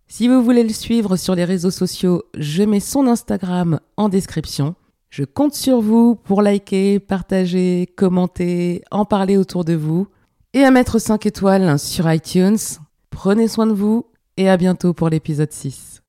Si 0.07 0.29
vous 0.29 0.41
voulez 0.41 0.63
le 0.63 0.73
suivre 0.73 1.17
sur 1.17 1.35
les 1.35 1.43
réseaux 1.43 1.71
sociaux, 1.71 2.23
je 2.35 2.63
mets 2.63 2.79
son 2.79 3.05
Instagram 3.05 3.81
en 3.97 4.07
description. 4.07 4.75
Je 5.09 5.23
compte 5.23 5.55
sur 5.55 5.81
vous 5.81 6.15
pour 6.15 6.43
liker, 6.43 6.99
partager, 6.99 7.91
commenter, 7.97 8.83
en 8.91 9.05
parler 9.05 9.37
autour 9.37 9.65
de 9.65 9.73
vous 9.73 10.07
et 10.53 10.63
à 10.63 10.69
mettre 10.69 10.99
5 10.99 11.25
étoiles 11.25 11.79
sur 11.79 12.11
iTunes. 12.11 12.57
Prenez 13.09 13.47
soin 13.47 13.65
de 13.65 13.73
vous 13.73 14.05
et 14.37 14.49
à 14.49 14.57
bientôt 14.57 14.93
pour 14.93 15.09
l'épisode 15.09 15.51
6. 15.51 16.03